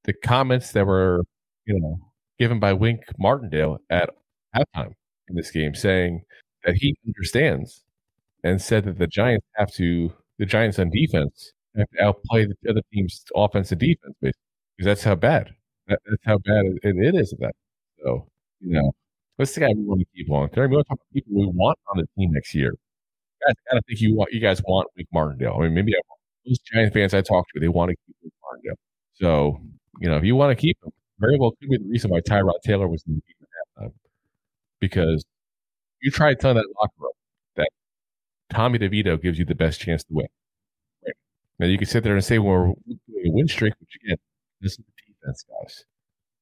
the 0.04 0.12
comments 0.12 0.72
that 0.72 0.86
were, 0.86 1.22
you 1.66 1.78
know, 1.78 1.98
given 2.38 2.60
by 2.60 2.72
Wink 2.72 3.02
Martindale 3.18 3.78
at 3.90 4.10
halftime 4.54 4.92
in 5.28 5.36
this 5.36 5.50
game, 5.50 5.74
saying 5.74 6.22
that 6.64 6.76
he 6.76 6.96
understands 7.06 7.82
and 8.44 8.60
said 8.60 8.84
that 8.84 8.98
the 8.98 9.06
Giants 9.06 9.46
have 9.56 9.72
to, 9.74 10.12
the 10.38 10.46
Giants 10.46 10.78
on 10.78 10.90
defense 10.90 11.52
have 11.76 11.88
to 11.96 12.02
outplay 12.04 12.46
the 12.46 12.70
other 12.70 12.82
team's 12.92 13.24
offense 13.34 13.70
and 13.72 13.80
defense, 13.80 14.14
because 14.20 14.34
that's 14.80 15.04
how 15.04 15.14
bad, 15.14 15.50
that, 15.88 16.00
that's 16.08 16.22
how 16.24 16.38
bad 16.38 16.66
it, 16.66 16.96
it 16.96 17.14
is 17.14 17.32
at 17.32 17.40
that. 17.40 17.54
So, 18.02 18.26
you 18.60 18.74
know, 18.74 18.92
what's 19.36 19.54
the 19.54 19.60
guy 19.60 19.68
we 19.74 19.84
want 19.84 20.00
to 20.00 20.06
keep 20.16 20.28
term? 20.28 20.70
We 20.70 20.76
want 20.76 20.86
to 20.86 20.90
talk 20.90 20.98
about 20.98 21.12
people 21.12 21.32
we 21.34 21.46
want 21.46 21.78
on 21.92 21.98
the 21.98 22.06
team 22.16 22.32
next 22.32 22.54
year. 22.54 22.74
I 23.48 23.52
don't 23.72 23.86
think 23.86 24.00
you 24.00 24.16
want, 24.16 24.32
you 24.32 24.40
guys 24.40 24.62
want 24.66 24.88
Wink 24.96 25.08
Martindale. 25.12 25.56
I 25.58 25.64
mean, 25.64 25.74
maybe 25.74 25.92
I 25.94 26.00
want 26.08 26.20
those 26.46 26.58
Giant 26.58 26.92
fans 26.92 27.14
I 27.14 27.20
talked 27.20 27.50
to, 27.54 27.60
they 27.60 27.68
want 27.68 27.90
to 27.90 27.96
keep 28.06 28.16
Wink 28.22 28.34
So, 29.14 29.60
you 30.00 30.08
know, 30.08 30.16
if 30.16 30.24
you 30.24 30.36
want 30.36 30.56
to 30.56 30.60
keep 30.60 30.78
him, 30.82 30.92
very 31.18 31.38
well 31.38 31.52
could 31.52 31.68
be 31.68 31.78
the 31.78 31.88
reason 31.88 32.10
why 32.10 32.20
Tyrod 32.20 32.60
Taylor 32.64 32.88
was 32.88 33.02
in 33.06 33.14
the 33.14 33.20
game 33.20 33.48
at 33.80 33.84
halftime. 33.84 33.92
Because 34.80 35.24
you 36.00 36.10
try 36.10 36.30
to 36.30 36.36
tell 36.36 36.54
that 36.54 36.66
locker 36.80 36.92
room 37.00 37.12
that 37.56 37.68
Tommy 38.50 38.78
DeVito 38.78 39.20
gives 39.20 39.38
you 39.38 39.44
the 39.44 39.54
best 39.54 39.80
chance 39.80 40.04
to 40.04 40.12
win. 40.12 40.26
Right? 41.04 41.14
Now 41.58 41.66
you 41.66 41.78
can 41.78 41.88
sit 41.88 42.04
there 42.04 42.14
and 42.14 42.24
say, 42.24 42.38
well, 42.38 42.76
we're 42.86 42.94
doing 43.08 43.26
a 43.26 43.32
win 43.32 43.48
streak, 43.48 43.74
which 43.80 43.98
again, 44.04 44.18
this 44.60 44.72
is 44.72 44.78
the 44.78 44.84
defense, 45.12 45.44
guys. 45.48 45.84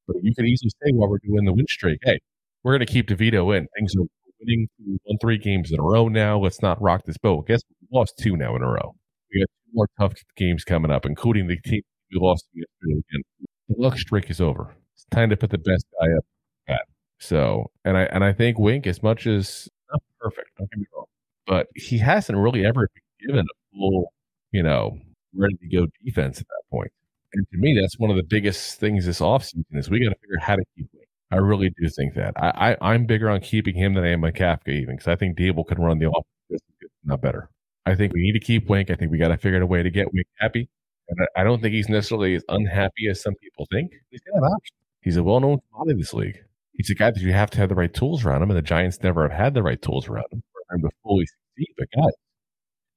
But 0.07 0.16
you 0.23 0.35
can 0.35 0.47
easily 0.47 0.71
say 0.71 0.92
while 0.92 1.09
we're 1.09 1.19
doing 1.19 1.45
the 1.45 1.53
win 1.53 1.66
streak, 1.69 2.01
hey, 2.05 2.21
we're 2.62 2.73
going 2.73 2.87
to 2.87 2.92
keep 2.92 3.09
DeVito 3.09 3.57
in. 3.57 3.66
Things 3.79 3.95
are 3.97 4.05
winning 4.40 4.69
one 5.05 5.19
three 5.21 5.38
games 5.38 5.73
in 5.73 5.81
a 5.81 5.83
row 5.83 6.09
now. 6.09 6.38
Let's 6.38 6.61
not 6.61 6.81
rock 6.83 7.05
this 7.07 7.16
boat. 7.16 7.47
Guess 7.47 7.62
we 7.81 7.97
lost 7.97 8.19
two 8.19 8.37
now 8.37 8.55
in 8.57 8.62
a 8.62 8.69
row. 8.69 8.95
We 9.33 9.40
got 9.40 9.49
two 9.49 9.73
more 9.73 9.88
tough 9.99 10.14
games 10.37 10.64
coming 10.64 10.90
up, 10.90 11.07
including 11.07 11.47
the 11.47 11.57
team 11.59 11.83
we 12.11 12.19
lost 12.21 12.47
yesterday 12.53 13.03
again. 13.11 13.23
The 13.69 13.75
luck 13.79 13.99
streak 13.99 14.31
is 14.31 14.40
over. 14.40 14.75
It's 14.95 15.05
time 15.11 15.31
to 15.31 15.37
put 15.37 15.51
the 15.51 15.59
best 15.59 15.87
guy 16.01 16.07
up 16.16 16.25
at. 16.69 16.87
So, 17.19 17.71
and 17.85 17.97
I 17.97 18.03
and 18.05 18.25
I 18.25 18.33
think 18.33 18.59
Wink, 18.59 18.87
as 18.87 19.03
much 19.03 19.27
as 19.27 19.69
not 19.90 20.03
perfect, 20.21 20.51
don't 20.59 20.71
get 20.71 20.79
me 20.79 20.87
wrong, 20.95 21.07
but 21.47 21.69
he 21.75 21.99
hasn't 21.99 22.38
really 22.38 22.64
ever 22.64 22.88
been 22.95 23.29
given 23.29 23.47
a 23.47 23.77
full, 23.77 24.12
you 24.53 24.62
know, 24.62 24.99
ready 25.35 25.57
to 25.57 25.69
go 25.69 25.87
defense 26.05 26.40
at 26.40 26.47
that 26.47 26.62
point. 26.71 26.92
And 27.35 27.47
to 27.51 27.59
me, 27.59 27.79
that's 27.79 27.99
one 27.99 28.11
of 28.11 28.16
the 28.16 28.23
biggest 28.23 28.79
things 28.79 29.07
this 29.07 29.21
offseason 29.21 29.64
is 29.73 29.90
we 29.90 30.03
got 30.05 30.11
to 30.11 30.21
figure 30.21 30.37
out 30.40 30.45
how 30.45 30.57
to 30.57 30.64
keep 30.77 30.88
Wink. 30.95 31.09
I 31.31 31.37
really 31.37 31.71
do 31.71 31.88
think 31.88 32.14
that. 32.14 32.35
I, 32.37 32.77
I 32.81 32.95
am 32.95 33.05
bigger 33.05 33.29
on 33.29 33.40
keeping 33.40 33.75
him 33.75 33.95
than 33.95 34.05
I 34.05 34.11
am 34.11 34.25
on 34.25 34.31
Kafka 34.31 34.69
even 34.69 34.97
because 34.97 35.09
I 35.09 35.16
think 35.16 35.37
Daboll 35.37 35.66
can 35.66 35.79
run 35.79 35.99
the 35.99 36.09
offense 36.09 36.62
not 37.07 37.21
better. 37.21 37.49
I 37.87 37.95
think 37.95 38.12
we 38.12 38.21
need 38.21 38.33
to 38.33 38.40
keep 38.40 38.69
Wink. 38.69 38.90
I 38.90 38.95
think 38.97 39.11
we 39.11 39.19
got 39.19 39.29
to 39.29 39.37
figure 39.37 39.57
out 39.57 39.62
a 39.62 39.66
way 39.66 39.83
to 39.83 39.90
get 39.90 40.12
Wink 40.12 40.27
happy. 40.38 40.69
And 41.09 41.29
I, 41.37 41.45
don't 41.45 41.62
think 41.62 41.75
he's 41.75 41.88
necessarily 41.88 42.35
as 42.35 42.45
unhappy 42.49 43.09
as 43.09 43.23
some 43.23 43.35
people 43.37 43.66
think. 43.73 43.92
He's 44.11 44.21
have 44.35 44.42
options. 44.42 44.73
He's 45.03 45.16
a 45.16 45.23
well-known 45.23 45.59
commodity 45.71 45.92
in 45.92 45.99
this 45.99 46.12
league. 46.12 46.38
He's 46.73 46.90
a 46.90 46.95
guy 46.95 47.11
that 47.11 47.21
you 47.21 47.33
have 47.33 47.51
to 47.51 47.59
have 47.59 47.69
the 47.69 47.75
right 47.75 47.92
tools 47.92 48.25
around 48.25 48.42
him, 48.42 48.51
and 48.51 48.59
the 48.59 48.62
Giants 48.62 49.03
never 49.03 49.23
have 49.23 49.37
had 49.37 49.55
the 49.55 49.62
right 49.62 49.81
tools 49.81 50.09
around 50.09 50.27
him 50.33 50.42
for 50.53 50.75
him 50.75 50.83
to 50.83 50.90
fully 51.03 51.27
succeed. 51.27 51.75
But 51.79 51.88
guys, 51.97 52.12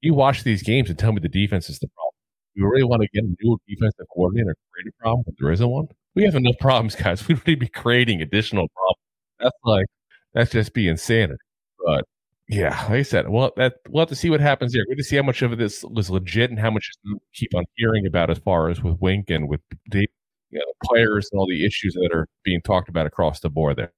you 0.00 0.14
watch 0.14 0.42
these 0.42 0.62
games 0.62 0.90
and 0.90 0.98
tell 0.98 1.12
me 1.12 1.20
the 1.20 1.28
defense 1.28 1.70
is 1.70 1.78
the 1.78 1.88
problem. 1.88 2.12
We 2.56 2.62
really 2.62 2.84
want 2.84 3.02
to 3.02 3.08
get 3.14 3.24
a 3.24 3.34
new 3.40 3.58
defensive 3.68 4.06
coordinator, 4.12 4.56
create 4.72 4.92
a 4.92 5.02
problem, 5.02 5.22
but 5.24 5.34
there 5.38 5.52
isn't 5.52 5.68
one. 5.68 5.88
We 6.14 6.24
have 6.24 6.34
enough 6.34 6.56
problems, 6.60 6.96
guys. 6.96 7.22
We 7.28 7.34
don't 7.34 7.46
need 7.46 7.54
to 7.54 7.60
be 7.60 7.68
creating 7.68 8.22
additional 8.22 8.66
problems. 8.68 8.98
That's 9.38 9.58
like 9.64 9.86
that's 10.34 10.50
just 10.50 10.74
being 10.74 10.90
insanity. 10.90 11.38
But 11.84 12.04
yeah, 12.50 12.82
like 12.82 12.90
I 12.90 13.02
said, 13.02 13.28
well, 13.28 13.52
that 13.56 13.74
we'll 13.88 14.00
have 14.00 14.08
to 14.08 14.16
see 14.16 14.28
what 14.28 14.40
happens 14.40 14.74
here. 14.74 14.84
We're 14.88 14.96
to 14.96 15.04
see 15.04 15.14
how 15.14 15.22
much 15.22 15.40
of 15.40 15.56
this 15.56 15.84
was 15.84 16.10
legit 16.10 16.50
and 16.50 16.58
how 16.58 16.72
much 16.72 16.90
keep 17.32 17.54
on 17.54 17.64
hearing 17.76 18.06
about 18.06 18.28
as 18.28 18.38
far 18.38 18.68
as 18.68 18.82
with 18.82 19.00
Wink 19.00 19.30
and 19.30 19.48
with 19.48 19.60
the 19.92 20.08
you 20.50 20.58
know, 20.58 20.64
players 20.82 21.28
and 21.30 21.38
all 21.38 21.46
the 21.46 21.64
issues 21.64 21.94
that 21.94 22.10
are 22.12 22.26
being 22.42 22.60
talked 22.62 22.88
about 22.88 23.06
across 23.06 23.38
the 23.38 23.48
board 23.48 23.76
there. 23.76 23.92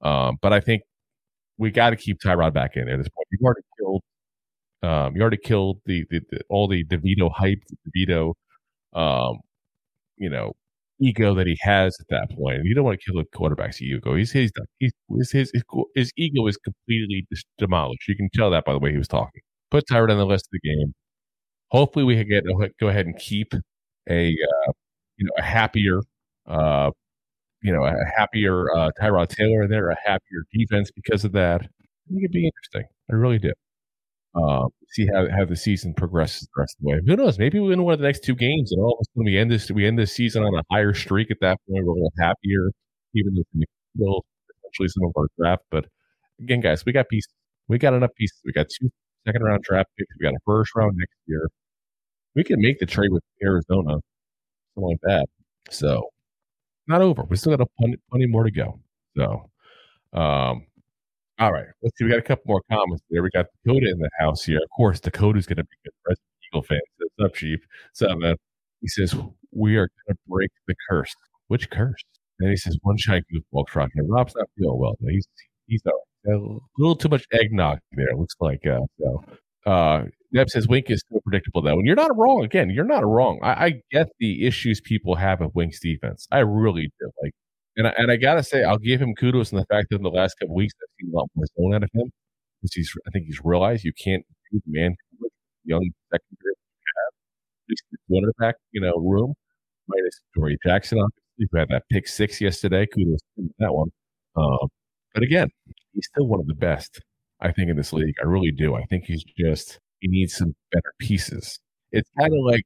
Um, 0.00 0.38
but 0.40 0.54
I 0.54 0.60
think 0.60 0.84
we 1.58 1.70
got 1.70 1.90
to 1.90 1.96
keep 1.96 2.18
Tyrod 2.18 2.54
back 2.54 2.76
in 2.76 2.86
there 2.86 2.94
at 2.94 2.98
this 2.98 3.10
point. 3.10 3.28
You 3.30 3.38
already 3.44 3.60
killed, 3.78 4.02
um, 4.82 5.14
you 5.14 5.20
already 5.20 5.36
killed 5.36 5.82
the, 5.84 6.06
the, 6.08 6.20
the 6.30 6.40
all 6.48 6.66
the 6.66 6.82
DeVito 6.86 7.30
hype, 7.30 7.62
DeVito, 7.86 8.32
um, 8.94 9.40
you 10.16 10.30
know, 10.30 10.54
ego 11.00 11.34
that 11.34 11.46
he 11.46 11.56
has 11.62 11.96
at 12.00 12.06
that 12.10 12.36
point. 12.36 12.64
You 12.64 12.74
don't 12.74 12.84
want 12.84 13.00
to 13.00 13.10
kill 13.12 13.20
a 13.20 13.24
quarterback's 13.36 13.80
ego. 13.82 14.14
He's 14.16 14.32
he's 14.32 14.50
he's 14.78 14.92
his 15.32 15.50
his, 15.52 15.62
his 15.94 16.12
ego 16.16 16.46
is 16.46 16.56
completely 16.58 17.26
demolished. 17.58 18.08
You 18.08 18.16
can 18.16 18.28
tell 18.34 18.50
that 18.50 18.64
by 18.64 18.72
the 18.72 18.78
way 18.78 18.92
he 18.92 18.98
was 18.98 19.08
talking. 19.08 19.42
Put 19.70 19.84
Tyrod 19.90 20.10
on 20.10 20.18
the 20.18 20.26
list 20.26 20.46
of 20.46 20.60
the 20.62 20.68
game. 20.68 20.94
Hopefully, 21.70 22.04
we 22.04 22.16
can 22.16 22.28
get 22.28 22.44
go 22.80 22.88
ahead 22.88 23.06
and 23.06 23.18
keep 23.18 23.54
a 24.10 24.28
uh, 24.30 24.72
you 25.18 25.26
know 25.26 25.32
a 25.38 25.42
happier 25.42 26.00
uh, 26.48 26.90
you 27.62 27.72
know 27.72 27.84
a 27.84 27.94
happier 28.16 28.74
uh, 28.76 28.90
Tyrod 29.00 29.28
Taylor 29.30 29.68
there, 29.68 29.90
a 29.90 29.96
happier 30.04 30.44
defense 30.52 30.90
because 30.92 31.24
of 31.24 31.32
that. 31.32 31.62
I 31.62 31.66
think 32.10 32.22
it'd 32.24 32.32
be 32.32 32.46
interesting. 32.46 32.84
I 33.10 33.14
really 33.16 33.38
do. 33.40 33.52
Uh, 34.34 34.66
see 34.90 35.06
how 35.14 35.28
how 35.30 35.44
the 35.44 35.56
season 35.56 35.94
progresses 35.94 36.42
the 36.42 36.60
rest 36.60 36.76
of 36.78 36.84
the 36.84 36.90
way. 36.90 37.00
Who 37.06 37.16
knows? 37.16 37.38
Maybe 37.38 37.60
we 37.60 37.68
win 37.68 37.84
one 37.84 37.94
of 37.94 38.00
the 38.00 38.06
next 38.06 38.24
two 38.24 38.34
games, 38.34 38.72
and 38.72 38.80
all 38.82 38.94
of 38.94 38.98
a 39.00 39.04
sudden 39.12 39.24
we 39.26 39.38
end 39.38 39.50
this 39.50 39.70
we 39.70 39.86
end 39.86 39.98
this 39.98 40.12
season 40.12 40.42
on 40.42 40.54
a 40.54 40.62
higher 40.72 40.92
streak. 40.94 41.30
At 41.30 41.38
that 41.40 41.58
point, 41.68 41.84
we're 41.84 41.92
a 41.92 41.94
little 41.94 42.12
happier, 42.18 42.70
even 43.14 43.34
though 43.34 43.42
we 43.54 43.64
still 43.96 44.24
potentially 44.62 44.88
some 44.88 45.04
of 45.06 45.12
our 45.16 45.28
draft. 45.38 45.62
But 45.70 45.86
again, 46.40 46.60
guys, 46.60 46.84
we 46.84 46.92
got 46.92 47.08
pieces. 47.08 47.32
We 47.68 47.78
got 47.78 47.94
enough 47.94 48.10
pieces. 48.16 48.40
We 48.44 48.52
got 48.52 48.66
two 48.68 48.90
second 49.26 49.42
round 49.42 49.62
draft 49.62 49.90
picks. 49.98 50.10
We 50.18 50.24
got 50.24 50.34
a 50.34 50.40
first 50.44 50.72
round 50.74 50.94
next 50.96 51.16
year. 51.26 51.48
We 52.34 52.44
can 52.44 52.60
make 52.60 52.80
the 52.80 52.86
trade 52.86 53.12
with 53.12 53.22
Arizona, 53.42 53.98
something 54.74 54.88
like 54.90 54.98
that. 55.04 55.26
So 55.70 56.08
not 56.86 57.02
over. 57.02 57.24
We 57.24 57.36
still 57.36 57.56
got 57.56 57.62
a 57.62 57.66
plenty, 57.78 57.96
plenty 58.10 58.26
more 58.26 58.44
to 58.44 58.50
go. 58.50 58.80
So, 59.16 59.50
um, 60.12 60.66
all 61.38 61.52
right, 61.52 61.66
let's 61.82 61.98
see. 61.98 62.04
We 62.04 62.10
got 62.10 62.18
a 62.18 62.22
couple 62.22 62.44
more 62.46 62.62
comments 62.70 63.02
there. 63.10 63.22
We 63.22 63.30
got 63.30 63.46
Dakota 63.64 63.90
in 63.90 63.98
the 63.98 64.10
house 64.18 64.44
here. 64.44 64.58
Of 64.58 64.70
course, 64.76 65.00
Dakota's 65.00 65.46
going 65.46 65.56
to 65.56 65.64
be 65.64 65.76
a 65.86 65.90
Resident 66.08 66.28
Eagle 66.50 66.62
fan. 66.62 66.80
What's 66.98 67.30
up, 67.30 67.34
Chief? 67.34 67.60
So 67.92 68.06
uh, 68.06 68.34
he 68.80 68.88
says 68.88 69.14
we 69.52 69.76
are 69.76 69.88
going 70.06 70.14
to 70.14 70.18
break 70.28 70.50
the 70.68 70.74
curse. 70.88 71.12
Which 71.48 71.70
curse? 71.70 72.02
And 72.40 72.50
he 72.50 72.56
says 72.56 72.78
one 72.82 72.96
shy 72.96 73.20
goofball 73.32 73.66
truck. 73.66 73.90
And 73.94 74.10
Rob's 74.10 74.34
not 74.36 74.48
feeling 74.56 74.78
well. 74.78 74.96
He's 75.08 75.26
he's 75.66 75.82
a 75.86 76.30
little 76.78 76.96
too 76.96 77.08
much 77.08 77.26
eggnog 77.32 77.78
there. 77.92 78.14
Looks 78.16 78.36
like 78.40 78.66
uh, 78.66 78.80
so. 78.98 79.24
Uh, 79.66 80.04
Neb 80.32 80.50
says 80.50 80.68
Wink 80.68 80.90
is 80.90 81.02
so 81.10 81.20
predictable 81.20 81.62
though, 81.62 81.78
and 81.78 81.86
you're 81.86 81.96
not 81.96 82.14
wrong. 82.16 82.44
Again, 82.44 82.68
you're 82.68 82.84
not 82.84 83.06
wrong. 83.06 83.38
I, 83.42 83.64
I 83.66 83.80
get 83.90 84.08
the 84.18 84.46
issues 84.46 84.80
people 84.80 85.14
have 85.14 85.40
with 85.40 85.54
Wink's 85.54 85.80
defense. 85.80 86.26
I 86.30 86.40
really 86.40 86.90
do. 87.00 87.10
Like, 87.22 87.32
and 87.76 87.86
I, 87.88 87.94
and 87.98 88.10
I 88.10 88.16
gotta 88.16 88.42
say, 88.42 88.64
I'll 88.64 88.78
give 88.78 89.00
him 89.00 89.14
kudos 89.14 89.52
in 89.52 89.58
the 89.58 89.66
fact 89.66 89.88
that 89.90 89.96
in 89.96 90.02
the 90.02 90.10
last 90.10 90.36
couple 90.40 90.54
weeks 90.54 90.74
I've 90.82 90.88
seen 91.00 91.12
a 91.12 91.16
lot 91.16 91.28
more 91.34 91.46
zone 91.58 91.74
out 91.74 91.82
of 91.82 91.90
him 91.92 92.10
because 92.60 92.74
he's. 92.74 92.92
I 93.06 93.10
think 93.10 93.26
he's 93.26 93.40
realized 93.44 93.84
you 93.84 93.92
can't 93.92 94.24
do 94.52 94.60
man 94.66 94.94
young 95.64 95.90
secondary 96.12 96.54
the 97.68 97.98
quarterback, 98.08 98.56
you 98.72 98.80
know, 98.80 98.94
room. 98.96 99.34
Minus 99.88 100.20
Dory 100.34 100.56
Jackson, 100.64 100.98
obviously, 100.98 101.48
who 101.50 101.58
had 101.58 101.68
that 101.68 101.82
pick 101.90 102.08
six 102.08 102.40
yesterday. 102.40 102.86
Kudos 102.86 103.20
to 103.36 103.48
that 103.58 103.74
one. 103.74 103.88
Um, 104.36 104.68
but 105.12 105.22
again, 105.22 105.48
he's 105.92 106.06
still 106.06 106.26
one 106.26 106.40
of 106.40 106.46
the 106.46 106.54
best, 106.54 107.00
I 107.40 107.52
think, 107.52 107.70
in 107.70 107.76
this 107.76 107.92
league. 107.92 108.14
I 108.20 108.26
really 108.26 108.50
do. 108.50 108.74
I 108.74 108.84
think 108.88 109.04
he's 109.04 109.24
just 109.38 109.78
he 110.00 110.08
needs 110.08 110.34
some 110.34 110.54
better 110.72 110.92
pieces. 110.98 111.58
It's 111.92 112.08
kind 112.18 112.32
of 112.32 112.44
like 112.44 112.64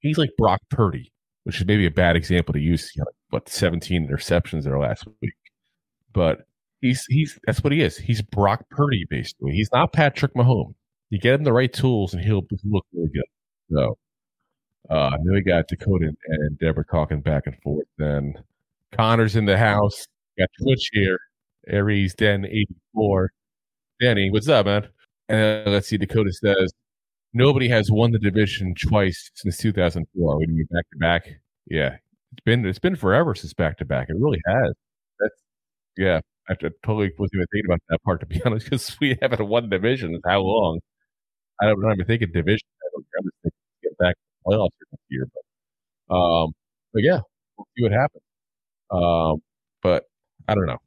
he's 0.00 0.16
like 0.16 0.30
Brock 0.38 0.60
Purdy, 0.70 1.12
which 1.44 1.60
is 1.60 1.66
maybe 1.66 1.86
a 1.86 1.90
bad 1.90 2.16
example 2.16 2.52
to 2.52 2.60
use. 2.60 2.90
Know, 2.96 3.04
what 3.30 3.48
17 3.48 4.08
interceptions 4.08 4.64
there 4.64 4.78
last 4.78 5.06
week, 5.22 5.34
but 6.12 6.46
he's 6.80 7.04
he's 7.08 7.38
that's 7.46 7.62
what 7.62 7.72
he 7.72 7.82
is. 7.82 7.96
He's 7.96 8.22
Brock 8.22 8.64
Purdy 8.70 9.06
basically. 9.08 9.52
He's 9.52 9.70
not 9.72 9.92
Patrick 9.92 10.34
Mahomes. 10.34 10.74
You 11.10 11.18
get 11.18 11.34
him 11.34 11.44
the 11.44 11.52
right 11.52 11.72
tools, 11.72 12.14
and 12.14 12.22
he'll 12.22 12.46
look 12.64 12.86
really 12.92 13.10
good. 13.14 13.24
So, 13.70 13.98
uh, 14.90 15.10
then 15.10 15.32
we 15.32 15.42
got 15.42 15.68
Dakota 15.68 16.12
and, 16.26 16.58
Deborah 16.58 16.84
talking 16.90 17.20
back 17.20 17.46
and 17.46 17.56
forth. 17.62 17.86
Then 17.98 18.34
Connor's 18.92 19.36
in 19.36 19.44
the 19.44 19.56
house. 19.56 20.06
Got 20.38 20.48
Twitch 20.60 20.90
here. 20.92 21.18
Aries 21.68 22.14
Den 22.14 22.44
84. 22.44 23.30
Danny, 24.00 24.30
what's 24.30 24.48
up, 24.48 24.66
man? 24.66 24.88
And 25.28 25.72
let's 25.72 25.88
see, 25.88 25.96
Dakota 25.96 26.32
says, 26.32 26.72
nobody 27.34 27.68
has 27.68 27.90
won 27.90 28.12
the 28.12 28.18
division 28.18 28.74
twice 28.76 29.30
since 29.34 29.58
2004. 29.58 30.38
We 30.38 30.46
mean 30.46 30.66
back 30.70 30.86
to 30.92 30.98
back. 30.98 31.28
Yeah, 31.66 31.96
it's 32.32 32.42
been 32.44 32.66
it's 32.66 32.78
been 32.80 32.96
forever 32.96 33.34
since 33.34 33.54
back 33.54 33.78
to 33.78 33.84
back. 33.84 34.08
It 34.10 34.16
really 34.18 34.40
has. 34.46 34.74
That's 35.20 35.34
yeah. 35.98 36.20
I 36.50 36.54
totally 36.56 37.12
wasn't 37.18 37.36
even 37.36 37.46
thinking 37.52 37.66
about 37.70 37.80
that 37.90 38.02
part 38.04 38.20
to 38.20 38.26
be 38.26 38.42
honest, 38.46 38.66
because 38.66 38.96
we 39.00 39.18
haven't 39.22 39.46
won 39.48 39.70
division 39.70 40.20
how 40.26 40.40
long? 40.42 40.80
I 41.60 41.66
don't, 41.66 41.84
I'm 41.84 41.98
not 41.98 42.10
even 42.10 42.32
division. 42.32 42.68
I 42.84 42.88
don't, 42.94 43.06
I'm 43.18 43.24
just 43.24 43.36
thinking 43.42 43.58
get 43.82 43.98
back 43.98 44.14
to 44.16 44.50
playoffs 44.50 44.70
next 44.92 45.04
year. 45.10 45.26
But 46.08 46.14
um, 46.16 46.52
but 46.94 47.02
yeah, 47.04 47.20
we'll 47.58 47.66
see 47.76 47.82
what 47.84 47.92
happens. 47.92 48.22
Um, 48.92 49.42
but 49.82 50.04
I 50.48 50.54
don't 50.54 50.66
know. 50.66 50.78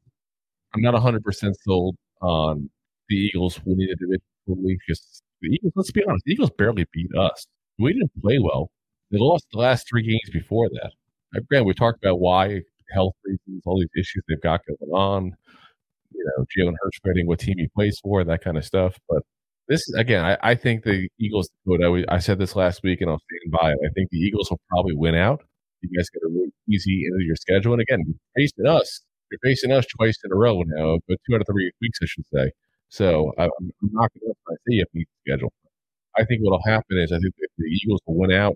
I'm 0.75 0.81
not 0.81 0.93
100 0.93 1.23
percent 1.23 1.57
sold 1.63 1.95
on 2.21 2.69
the 3.09 3.15
Eagles 3.17 3.59
winning 3.65 3.87
the 3.89 3.95
division 3.95 4.21
totally. 4.47 4.77
Because 4.87 5.16
the 5.41 5.49
Eagles, 5.49 5.73
let's 5.75 5.91
be 5.91 6.03
honest, 6.07 6.25
the 6.25 6.33
Eagles 6.33 6.51
barely 6.57 6.85
beat 6.91 7.13
us. 7.17 7.45
We 7.79 7.93
didn't 7.93 8.11
play 8.21 8.39
well. 8.39 8.71
They 9.11 9.17
lost 9.19 9.45
the 9.51 9.59
last 9.59 9.87
three 9.87 10.03
games 10.03 10.29
before 10.31 10.69
that. 10.69 10.91
I 11.35 11.39
Again, 11.39 11.65
we 11.65 11.73
talked 11.73 12.03
about 12.03 12.19
why 12.19 12.61
health 12.93 13.13
reasons, 13.23 13.63
all 13.65 13.79
these 13.79 13.89
issues 13.97 14.23
they've 14.27 14.41
got 14.41 14.61
going 14.65 14.91
on. 14.91 15.35
You 16.11 16.25
know, 16.25 16.45
Jalen 16.57 16.75
Hurts 16.81 16.99
fighting 17.05 17.27
what 17.27 17.39
team 17.39 17.55
he 17.57 17.67
plays 17.75 17.99
for, 18.01 18.23
that 18.23 18.43
kind 18.43 18.57
of 18.57 18.65
stuff. 18.65 18.97
But 19.09 19.23
this 19.67 19.87
again, 19.93 20.23
I, 20.23 20.37
I 20.41 20.55
think 20.55 20.83
the 20.83 21.09
Eagles. 21.19 21.49
I, 21.69 22.05
I 22.09 22.19
said 22.19 22.39
this 22.39 22.55
last 22.55 22.81
week, 22.83 23.01
and 23.01 23.09
I'll 23.09 23.19
stand 23.19 23.51
by 23.51 23.71
it. 23.71 23.77
I 23.85 23.89
think 23.93 24.09
the 24.09 24.17
Eagles 24.17 24.49
will 24.49 24.61
probably 24.69 24.95
win 24.95 25.15
out. 25.15 25.41
You 25.81 25.89
guys 25.97 26.09
get 26.09 26.23
a 26.23 26.29
really 26.29 26.51
easy 26.69 27.03
into 27.05 27.25
your 27.25 27.35
schedule, 27.35 27.73
and 27.73 27.81
again, 27.81 28.03
facing 28.35 28.65
us. 28.65 29.01
You're 29.29 29.39
facing 29.43 29.71
us 29.73 29.85
twice 29.85 30.17
in 30.23 30.31
a 30.31 30.35
row 30.35 30.63
now, 30.65 30.99
but 31.07 31.17
two 31.27 31.35
out 31.35 31.41
of 31.41 31.47
three 31.47 31.71
weeks, 31.81 31.99
I 32.01 32.05
should 32.05 32.25
say. 32.33 32.51
So 32.89 33.33
I'm, 33.37 33.49
not 33.81 34.11
going 34.13 34.33
to 34.33 34.57
you 34.67 34.79
have 34.81 34.91
to 34.91 35.05
schedule. 35.25 35.53
I 36.17 36.25
think 36.25 36.41
what'll 36.41 36.63
happen 36.65 36.97
is 36.97 37.11
I 37.11 37.19
think 37.19 37.33
if 37.37 37.51
the 37.57 37.65
Eagles 37.65 38.01
will 38.07 38.17
win 38.17 38.31
out 38.31 38.55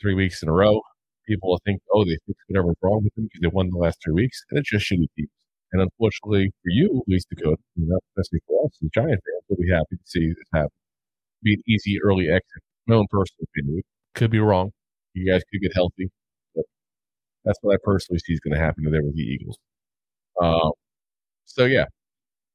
three 0.00 0.14
weeks 0.14 0.42
in 0.42 0.48
a 0.48 0.52
row, 0.52 0.80
people 1.28 1.50
will 1.50 1.60
think, 1.64 1.80
oh, 1.92 2.04
they 2.04 2.18
fixed 2.26 2.42
whatever's 2.48 2.76
wrong 2.82 3.02
with 3.04 3.14
them 3.14 3.24
because 3.24 3.40
they 3.42 3.48
won 3.48 3.70
the 3.70 3.78
last 3.78 3.98
three 4.02 4.14
weeks, 4.14 4.42
and 4.50 4.58
it's 4.58 4.70
just 4.70 4.90
shitty 4.90 5.08
teams. 5.16 5.30
And 5.72 5.82
unfortunately 5.82 6.52
for 6.62 6.70
you, 6.70 7.02
at 7.06 7.12
least 7.12 7.28
you 7.36 7.56
know, 7.76 7.98
especially 8.16 8.40
for 8.46 8.66
us, 8.66 8.76
the 8.80 8.90
Giant 8.92 9.10
fans, 9.10 9.44
we'll 9.48 9.58
be 9.58 9.70
happy 9.70 9.96
to 9.96 10.02
see 10.04 10.28
this 10.28 10.36
happen. 10.52 10.70
Be 11.42 11.54
an 11.54 11.62
easy 11.68 12.00
early 12.02 12.28
exit. 12.28 12.62
My 12.86 12.96
own 12.96 13.06
personal 13.10 13.46
opinion 13.54 13.82
could 14.14 14.30
be 14.30 14.40
wrong. 14.40 14.72
You 15.14 15.30
guys 15.30 15.42
could 15.50 15.60
get 15.62 15.74
healthy, 15.74 16.10
but 16.56 16.64
that's 17.44 17.58
what 17.62 17.74
I 17.74 17.78
personally 17.84 18.18
see 18.20 18.32
is 18.32 18.40
going 18.40 18.54
to 18.54 18.60
happen 18.60 18.84
to 18.84 18.90
there 18.90 19.02
with 19.02 19.16
the 19.16 19.22
Eagles. 19.22 19.58
Um, 20.42 20.72
so 21.46 21.66
yeah, 21.66 21.86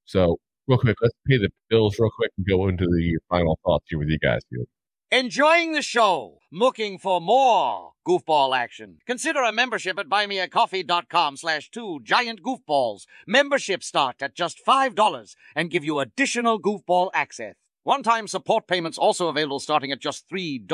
so 0.06 0.38
real 0.67 0.80
quick, 0.80 0.97
let's 1.01 1.15
pay 1.28 1.38
the 1.38 1.49
bills 1.69 1.97
real 1.99 2.12
quick 2.15 2.32
and 2.38 2.45
go 2.47 2.67
into 2.67 2.86
the 2.86 3.17
final 3.30 3.60
thoughts 3.65 3.86
here 3.89 3.99
with 3.99 4.10
you 4.10 4.19
guys. 4.19 4.41
Here. 4.49 4.65
Enjoying 5.12 5.73
the 5.73 5.82
show? 5.82 6.39
Looking 6.51 6.97
for 6.97 7.21
more 7.21 7.91
goofball 8.08 8.58
action? 8.58 8.97
Consider 9.06 9.41
a 9.43 9.51
membership 9.51 9.99
at 9.99 10.10
buymeacoffee.com 10.10 11.38
slash 11.38 11.69
two 11.69 11.99
giant 12.04 12.41
goofballs. 12.41 13.01
Memberships 13.28 13.88
start 13.88 14.21
at 14.21 14.36
just 14.36 14.60
$5 14.65 15.36
and 15.56 15.69
give 15.69 15.86
you 15.86 15.99
additional 15.99 16.60
goofball 16.60 17.12
access. 17.13 17.56
One-time 17.84 18.28
support 18.28 18.67
payments 18.67 18.97
also 18.97 19.28
available 19.28 19.60
starting 19.60 19.91
at 19.91 20.01
just 20.01 20.28
$3. 20.30 20.65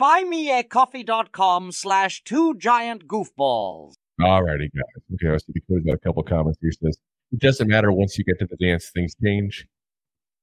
Buymeacoffee.com 0.00 1.72
slash 1.72 2.22
two 2.22 2.54
giant 2.56 3.06
goofballs. 3.08 3.94
Alrighty, 4.20 4.68
guys. 4.72 5.02
Okay, 5.14 5.34
I 5.34 5.38
see 5.38 5.52
Dakota's 5.54 5.84
got 5.86 5.94
a 5.94 5.98
couple 5.98 6.22
comments 6.22 6.58
here. 6.60 6.70
Says, 6.70 6.98
it 7.34 7.40
doesn't 7.40 7.66
matter 7.66 7.90
once 7.90 8.16
you 8.16 8.24
get 8.24 8.38
to 8.38 8.46
the 8.46 8.56
dance, 8.64 8.90
things 8.94 9.14
change. 9.22 9.66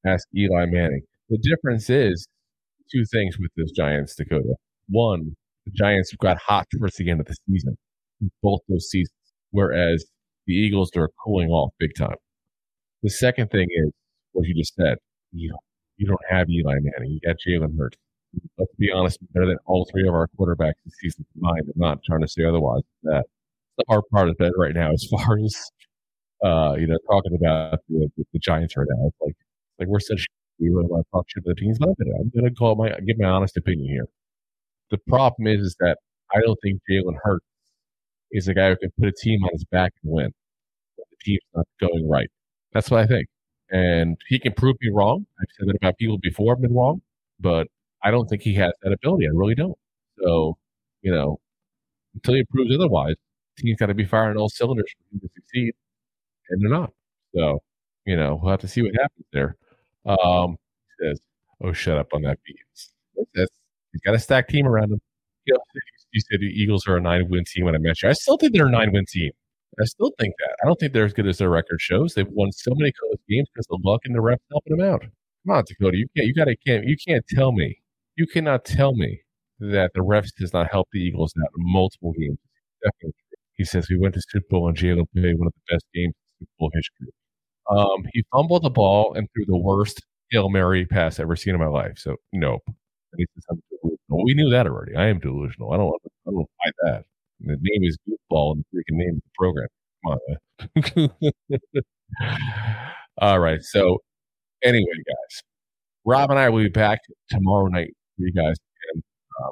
Ask 0.06 0.28
Eli 0.36 0.66
Manning. 0.66 1.04
The 1.30 1.38
difference 1.38 1.90
is 1.90 2.28
two 2.92 3.06
things 3.06 3.38
with 3.40 3.52
this 3.56 3.72
Giants, 3.72 4.14
Dakota. 4.16 4.56
One, 4.90 5.36
the 5.66 5.72
Giants 5.72 6.14
got 6.20 6.38
hot 6.38 6.68
towards 6.70 6.98
the 6.98 7.10
end 7.10 7.22
of 7.22 7.28
the 7.28 7.36
season, 7.50 7.78
both 8.44 8.60
those 8.68 8.90
seasons, 8.90 9.16
whereas 9.52 10.06
the 10.48 10.54
Eagles 10.54 10.92
are 10.98 11.10
cooling 11.24 11.50
off 11.50 11.72
big 11.80 11.92
time. 11.98 12.18
The 13.04 13.10
second 13.10 13.52
thing 13.52 13.68
is 13.70 13.92
what 14.34 14.46
you 14.46 14.54
just 14.54 14.76
said. 14.76 14.98
You 15.32 15.56
you 15.96 16.08
don't 16.08 16.20
have 16.30 16.50
Eli 16.50 16.76
Manning. 16.82 17.12
You 17.12 17.20
got 17.26 17.38
Jalen 17.48 17.78
Hurts. 17.78 17.98
Let's 18.58 18.74
be 18.78 18.92
honest, 18.92 19.20
better 19.34 19.46
than 19.46 19.58
all 19.66 19.88
three 19.90 20.06
of 20.08 20.14
our 20.14 20.28
quarterbacks 20.38 20.74
this 20.84 20.96
season 21.02 21.26
combined. 21.32 21.70
I'm 21.74 21.80
not 21.80 22.00
trying 22.04 22.22
to 22.22 22.28
say 22.28 22.44
otherwise. 22.44 22.82
That 23.04 23.24
the 23.78 23.86
hard 23.88 24.04
part 24.12 24.28
of 24.28 24.38
that 24.40 24.52
right 24.58 24.74
now, 24.76 24.92
as 24.92 25.06
far 25.10 25.38
as 25.40 25.72
uh, 26.44 26.76
you 26.78 26.88
know, 26.88 26.98
talking 27.10 27.36
about 27.36 27.80
the, 27.90 28.10
the 28.34 28.40
Giants 28.40 28.76
right 28.78 28.88
now. 28.90 29.08
It's 29.08 29.18
like 29.22 29.36
like 29.80 29.88
we're 29.88 30.00
such 30.00 30.28
we 30.60 30.70
really 30.70 30.88
want 30.88 31.06
to 31.06 31.12
talk 31.12 31.26
shit 31.30 31.44
to 31.44 31.54
the 31.54 31.56
teams, 31.56 31.80
but 31.80 31.90
I'm 31.90 31.96
I'm 32.20 32.32
gonna 32.36 32.52
call 32.52 32.76
my 32.76 32.90
give 33.06 33.20
my 33.20 33.30
honest 33.30 33.58
opinion 33.58 33.88
here. 33.88 34.08
The 34.92 34.98
problem 35.08 35.48
is, 35.48 35.62
is 35.62 35.76
that 35.80 35.98
I 36.34 36.42
don't 36.42 36.58
think 36.64 36.82
Jalen 36.90 37.16
Hurts 37.24 37.46
is 38.32 38.48
a 38.48 38.54
guy 38.54 38.70
who 38.70 38.78
can 38.78 38.92
put 39.00 39.08
a 39.08 39.12
team 39.12 39.44
on 39.44 39.50
his 39.54 39.66
back 39.66 39.94
and 40.04 40.14
win. 40.14 40.32
The 40.98 41.04
team's 41.24 41.42
not 41.56 41.68
going 41.80 42.08
right. 42.10 42.30
That's 42.74 42.90
what 42.92 43.02
I 43.02 43.08
think. 43.08 43.28
And 43.72 44.18
he 44.28 44.40
can 44.40 44.54
prove 44.54 44.76
me 44.82 44.90
wrong. 44.94 45.26
I've 45.40 45.48
said 45.58 45.68
that 45.70 45.76
about 45.78 45.98
people 45.98 46.18
before 46.18 46.56
I've 46.56 46.62
been 46.62 46.74
wrong, 46.74 47.02
but 47.40 47.68
I 48.04 48.12
don't 48.12 48.28
think 48.28 48.42
he 48.42 48.56
has 48.56 48.74
that 48.84 48.92
ability. 48.92 49.26
I 49.28 49.32
really 49.34 49.56
don't. 49.56 49.78
So, 50.22 50.58
you 51.02 51.12
know, 51.12 51.40
until 52.16 52.36
he 52.36 52.44
proves 52.46 52.74
otherwise, 52.76 53.16
team's 53.58 53.78
got 53.78 53.88
to 53.88 53.94
be 53.94 54.06
firing 54.06 54.38
all 54.38 54.50
cylinders 54.50 54.92
for 54.98 55.16
him 55.16 55.22
to 55.22 55.30
succeed 55.36 55.74
and 56.52 56.62
they're 56.62 56.70
not. 56.70 56.92
So, 57.36 57.60
you 58.06 58.16
know, 58.16 58.40
we'll 58.42 58.52
have 58.52 58.62
to 58.62 58.68
see 58.68 58.82
what 58.82 58.92
happens 58.94 59.26
there. 59.34 59.58
Um, 60.06 60.58
he 61.00 61.08
says, 61.08 61.20
"Oh, 61.64 61.74
shut 61.74 61.98
up 61.98 62.14
on 62.14 62.22
that 62.24 62.40
beats." 62.46 62.92
That's, 63.36 63.52
he's 63.92 64.02
got 64.02 64.16
a 64.16 64.20
stacked 64.20 64.50
team 64.50 64.68
around 64.68 64.92
him. 64.92 65.02
You, 65.46 65.56
know, 65.56 65.62
you 66.12 66.22
said 66.22 66.40
the 66.40 66.48
Eagles 66.48 66.88
are 66.88 66.98
a 66.98 67.02
nine-win 67.02 67.46
team 67.46 67.66
when 67.66 67.76
I 67.76 67.80
mentioned. 67.80 68.10
I 68.10 68.14
still 68.14 68.38
think 68.38 68.54
they're 68.54 68.68
a 68.68 68.72
nine-win 68.72 69.06
team. 69.08 69.32
I 69.80 69.86
still 69.86 70.12
think 70.20 70.36
that. 70.40 70.56
I 70.62 70.68
don't 70.68 70.80
think 70.80 70.94
they're 70.94 71.06
as 71.06 71.14
good 71.14 71.28
as 71.28 71.38
their 71.38 71.50
record 71.50 71.80
shows. 71.80 72.14
They've 72.14 72.28
won 72.28 72.52
so 72.52 72.72
many 72.76 72.92
close 72.92 73.18
games 73.30 73.48
because 73.54 73.68
of 73.72 73.80
luck 73.84 74.02
and 74.06 74.14
the 74.14 74.20
refs 74.20 74.38
helping 74.52 74.78
them 74.78 74.86
out. 74.86 75.02
Come 75.02 75.56
on, 75.56 75.64
Dakota, 75.68 75.98
you 75.98 76.08
can't. 76.16 76.28
You 76.28 76.34
got 76.34 76.46
to. 76.46 76.56
Can't. 76.58 76.86
You 76.86 76.96
can't 76.98 77.26
tell 77.28 77.52
me. 77.52 77.82
You 78.16 78.28
cannot 78.28 78.66
tell 78.66 78.94
me 78.96 79.22
that 79.60 79.92
the 79.94 80.02
refs 80.02 80.32
does 80.38 80.54
not 80.54 80.70
help 80.70 80.90
the 80.92 81.00
Eagles 81.00 81.34
out 81.42 81.50
in 81.58 81.72
multiple 81.72 82.14
games. 82.14 82.38
Definitely. 82.84 83.14
He 83.54 83.64
says 83.64 83.88
we 83.90 83.98
went 83.98 84.16
to 84.16 84.22
Super 84.28 84.46
Bowl 84.50 84.68
and 84.68 84.78
Jalen 84.78 85.06
played 85.16 85.38
one 85.38 85.48
of 85.48 85.54
the 85.54 85.76
best 85.76 85.86
games 85.94 86.14
full 86.60 86.72
history. 86.74 87.08
Um, 87.70 88.06
he 88.14 88.24
fumbled 88.32 88.64
the 88.64 88.70
ball 88.70 89.14
and 89.14 89.28
threw 89.34 89.46
the 89.46 89.58
worst 89.58 90.02
Hail 90.32 90.50
Mary 90.50 90.86
pass 90.86 91.20
I've 91.20 91.26
ever 91.26 91.36
seen 91.36 91.54
in 91.54 91.60
my 91.60 91.68
life. 91.68 91.98
So, 91.98 92.16
nope. 92.34 92.64
We 94.10 94.34
knew 94.34 94.50
that 94.50 94.68
already. 94.68 94.96
I 94.96 95.08
am 95.08 95.20
delusional. 95.20 95.74
I 95.74 95.78
don't, 95.78 95.94
I 96.28 96.32
don't 96.32 96.48
buy 96.64 96.72
that. 96.84 97.06
The 97.42 97.58
name 97.60 97.84
is 97.84 97.98
Goofball 98.08 98.54
and 98.54 98.66
the 98.72 98.78
freaking 98.78 98.98
name 98.98 99.16
of 99.16 99.22
the 99.24 99.32
program. 99.38 99.68
Come 100.84 101.10
on. 102.24 102.52
All 103.18 103.40
right. 103.40 103.62
So, 103.62 104.00
anyway, 104.64 104.86
guys, 104.86 105.44
Rob 106.06 106.32
and 106.32 106.40
I 106.40 106.50
will 106.50 106.64
be 106.64 106.70
back 106.70 107.00
tomorrow 107.30 107.68
night 107.68 107.94
for 108.18 108.26
you 108.26 108.34
guys. 108.34 108.56
And 108.94 109.04
um, 109.44 109.52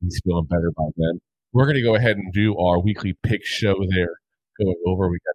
he's 0.00 0.20
feeling 0.24 0.46
better 0.46 0.70
by 0.76 0.84
then. 0.96 1.20
We're 1.52 1.64
going 1.64 1.76
to 1.76 1.82
go 1.82 1.94
ahead 1.94 2.16
and 2.16 2.32
do 2.32 2.56
our 2.58 2.80
weekly 2.80 3.16
pick 3.22 3.44
show 3.44 3.74
there. 3.90 4.18
Going 4.58 4.74
over, 4.86 5.08
we 5.08 5.18
got 5.18 5.34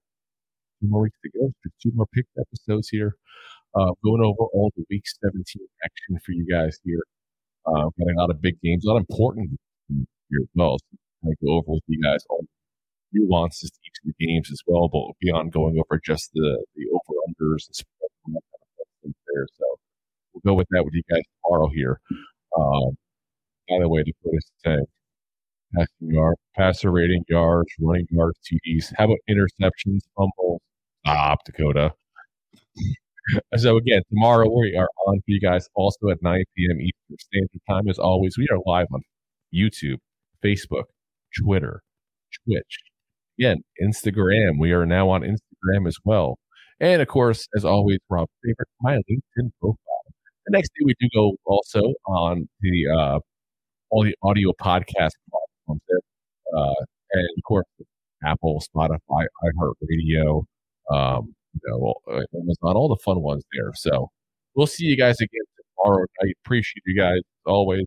two 0.81 0.87
more 0.89 1.03
weeks 1.03 1.17
to 1.25 1.31
go. 1.39 1.53
There's 1.63 1.73
two 1.83 1.93
more 1.95 2.07
picked 2.15 2.31
episodes 2.39 2.89
here. 2.89 3.15
uh, 3.75 3.91
going 4.03 4.21
over 4.23 4.45
all 4.53 4.71
the 4.75 4.85
Week 4.89 5.03
17 5.07 5.43
action 5.85 6.19
for 6.25 6.31
you 6.33 6.45
guys 6.51 6.79
here. 6.83 7.03
Uh, 7.65 7.89
getting 7.99 8.15
a 8.17 8.21
lot 8.21 8.31
of 8.31 8.41
big 8.41 8.59
games, 8.63 8.85
a 8.85 8.89
lot 8.89 8.97
of 8.97 9.05
important 9.09 9.51
here 10.29 10.39
as 10.41 10.49
well. 10.55 10.77
So 10.79 11.29
I 11.29 11.33
go 11.45 11.53
over 11.57 11.73
with 11.73 11.83
you 11.87 12.01
guys 12.03 12.21
all 12.29 12.41
the 12.99 13.19
nuances 13.19 13.71
to 13.71 13.79
each 13.85 13.99
of 14.05 14.13
the 14.17 14.27
games 14.27 14.51
as 14.51 14.61
well, 14.67 14.89
but 14.89 15.03
beyond 15.21 15.53
going 15.53 15.77
over 15.79 16.01
just 16.05 16.31
the 16.33 16.65
the 16.75 16.85
over 16.91 17.19
unders 17.29 17.67
and 17.69 18.35
that 18.35 18.43
kind 18.53 18.65
of 19.05 19.13
there. 19.33 19.47
So 19.57 19.65
we'll 20.33 20.53
go 20.53 20.57
with 20.57 20.67
that 20.71 20.85
with 20.85 20.93
you 20.95 21.03
guys 21.11 21.23
tomorrow 21.45 21.69
here. 21.73 21.99
Um, 22.57 22.97
by 23.69 23.79
the 23.81 23.89
way, 23.89 24.03
to 24.03 24.13
put 24.23 24.35
us 24.37 24.51
saying 24.65 24.85
passing 25.75 26.11
yard, 26.15 26.35
passer 26.57 26.91
rating, 26.91 27.23
yards, 27.29 27.69
running 27.79 28.07
yards, 28.11 28.39
TDs. 28.45 28.93
How 28.97 29.05
about 29.05 29.17
interceptions? 29.29 30.01
Stop, 31.05 31.39
Dakota. 31.45 31.93
so 33.57 33.77
again, 33.77 34.01
tomorrow 34.09 34.47
we 34.49 34.75
are 34.75 34.89
on 35.07 35.17
for 35.17 35.23
you 35.27 35.39
guys 35.39 35.67
also 35.75 36.09
at 36.09 36.21
9 36.21 36.43
p.m. 36.55 36.79
Eastern 36.79 37.17
Standard 37.19 37.61
Time. 37.69 37.87
As 37.87 37.97
always, 37.97 38.37
we 38.37 38.47
are 38.51 38.59
live 38.65 38.87
on 38.93 39.01
YouTube, 39.53 39.97
Facebook, 40.43 40.83
Twitter, 41.43 41.81
Twitch, 42.45 42.77
again, 43.39 43.63
Instagram. 43.81 44.59
We 44.59 44.71
are 44.73 44.85
now 44.85 45.09
on 45.09 45.21
Instagram 45.21 45.87
as 45.87 45.97
well. 46.05 46.37
And 46.79 47.01
of 47.01 47.07
course, 47.07 47.47
as 47.55 47.65
always, 47.65 47.99
Rob 48.09 48.27
favorite, 48.43 48.67
my 48.81 48.95
LinkedIn 48.95 49.51
profile. 49.59 49.77
The 50.45 50.51
next 50.51 50.69
day 50.69 50.85
we 50.85 50.93
do 50.99 51.07
go 51.13 51.35
also 51.45 51.81
on 52.07 52.47
the 52.61 52.87
uh, 52.99 53.19
all 53.89 54.03
the 54.03 54.15
audio 54.23 54.51
podcast 54.59 55.11
platforms 55.29 55.81
there. 55.89 55.99
Uh, 56.55 56.85
and 57.13 57.27
of 57.37 57.43
course, 57.47 57.65
Apple, 58.23 58.63
Spotify, 58.75 59.25
iHeartRadio, 59.43 60.43
um, 60.89 61.33
you 61.53 61.61
know, 61.67 61.77
well 61.79 62.01
uh, 62.09 62.37
Amazon, 62.37 62.75
all 62.75 62.89
the 62.89 63.01
fun 63.03 63.21
ones 63.21 63.43
there. 63.53 63.71
So 63.75 64.09
we'll 64.55 64.67
see 64.67 64.85
you 64.85 64.97
guys 64.97 65.19
again 65.19 65.41
tomorrow 65.77 66.05
night. 66.21 66.35
Appreciate 66.45 66.83
you 66.85 66.97
guys 66.97 67.19
always 67.45 67.85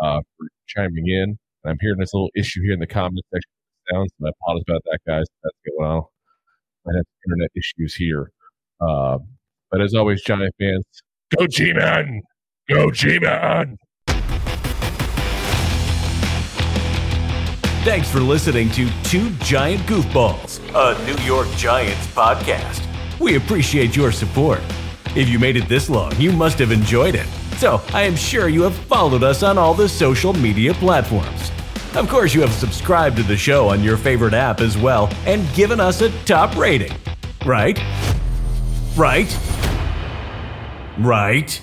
uh, 0.00 0.20
for 0.36 0.46
chiming 0.66 1.08
in. 1.08 1.38
And 1.64 1.70
I'm 1.72 1.76
hearing 1.80 1.98
this 1.98 2.14
little 2.14 2.30
issue 2.34 2.62
here 2.62 2.72
in 2.72 2.80
the 2.80 2.86
comment 2.86 3.24
section. 3.32 3.50
Sounds, 3.92 4.12
so 4.20 4.26
I 4.26 4.30
apologize 4.30 4.64
about 4.68 4.82
that, 4.84 4.98
guys. 5.06 5.24
That's 5.42 5.56
going 5.78 5.90
on. 5.90 6.02
I 6.86 6.96
have 6.96 7.04
internet 7.26 7.50
issues 7.56 7.94
here. 7.94 8.30
Uh, 8.80 9.18
but 9.70 9.80
as 9.80 9.94
always, 9.94 10.22
Giant 10.22 10.54
fans, 10.58 10.84
go 11.36 11.46
G-Man! 11.46 12.22
Go 12.68 12.90
G-Man! 12.90 13.76
Thanks 17.82 18.10
for 18.10 18.20
listening 18.20 18.68
to 18.72 18.90
Two 19.04 19.30
Giant 19.38 19.80
Goofballs, 19.86 20.60
a 20.74 21.02
New 21.06 21.16
York 21.24 21.48
Giants 21.56 22.06
podcast. 22.08 22.86
We 23.18 23.36
appreciate 23.36 23.96
your 23.96 24.12
support. 24.12 24.60
If 25.16 25.30
you 25.30 25.38
made 25.38 25.56
it 25.56 25.66
this 25.66 25.88
long, 25.88 26.12
you 26.20 26.30
must 26.30 26.58
have 26.58 26.72
enjoyed 26.72 27.14
it. 27.14 27.26
So 27.56 27.80
I 27.94 28.02
am 28.02 28.16
sure 28.16 28.48
you 28.50 28.60
have 28.64 28.74
followed 28.74 29.22
us 29.22 29.42
on 29.42 29.56
all 29.56 29.72
the 29.72 29.88
social 29.88 30.34
media 30.34 30.74
platforms. 30.74 31.50
Of 31.94 32.06
course, 32.10 32.34
you 32.34 32.42
have 32.42 32.52
subscribed 32.52 33.16
to 33.16 33.22
the 33.22 33.36
show 33.36 33.70
on 33.70 33.82
your 33.82 33.96
favorite 33.96 34.34
app 34.34 34.60
as 34.60 34.76
well 34.76 35.10
and 35.24 35.50
given 35.54 35.80
us 35.80 36.02
a 36.02 36.10
top 36.26 36.54
rating. 36.56 36.92
Right? 37.46 37.80
Right? 38.94 39.34
Right? 40.98 41.62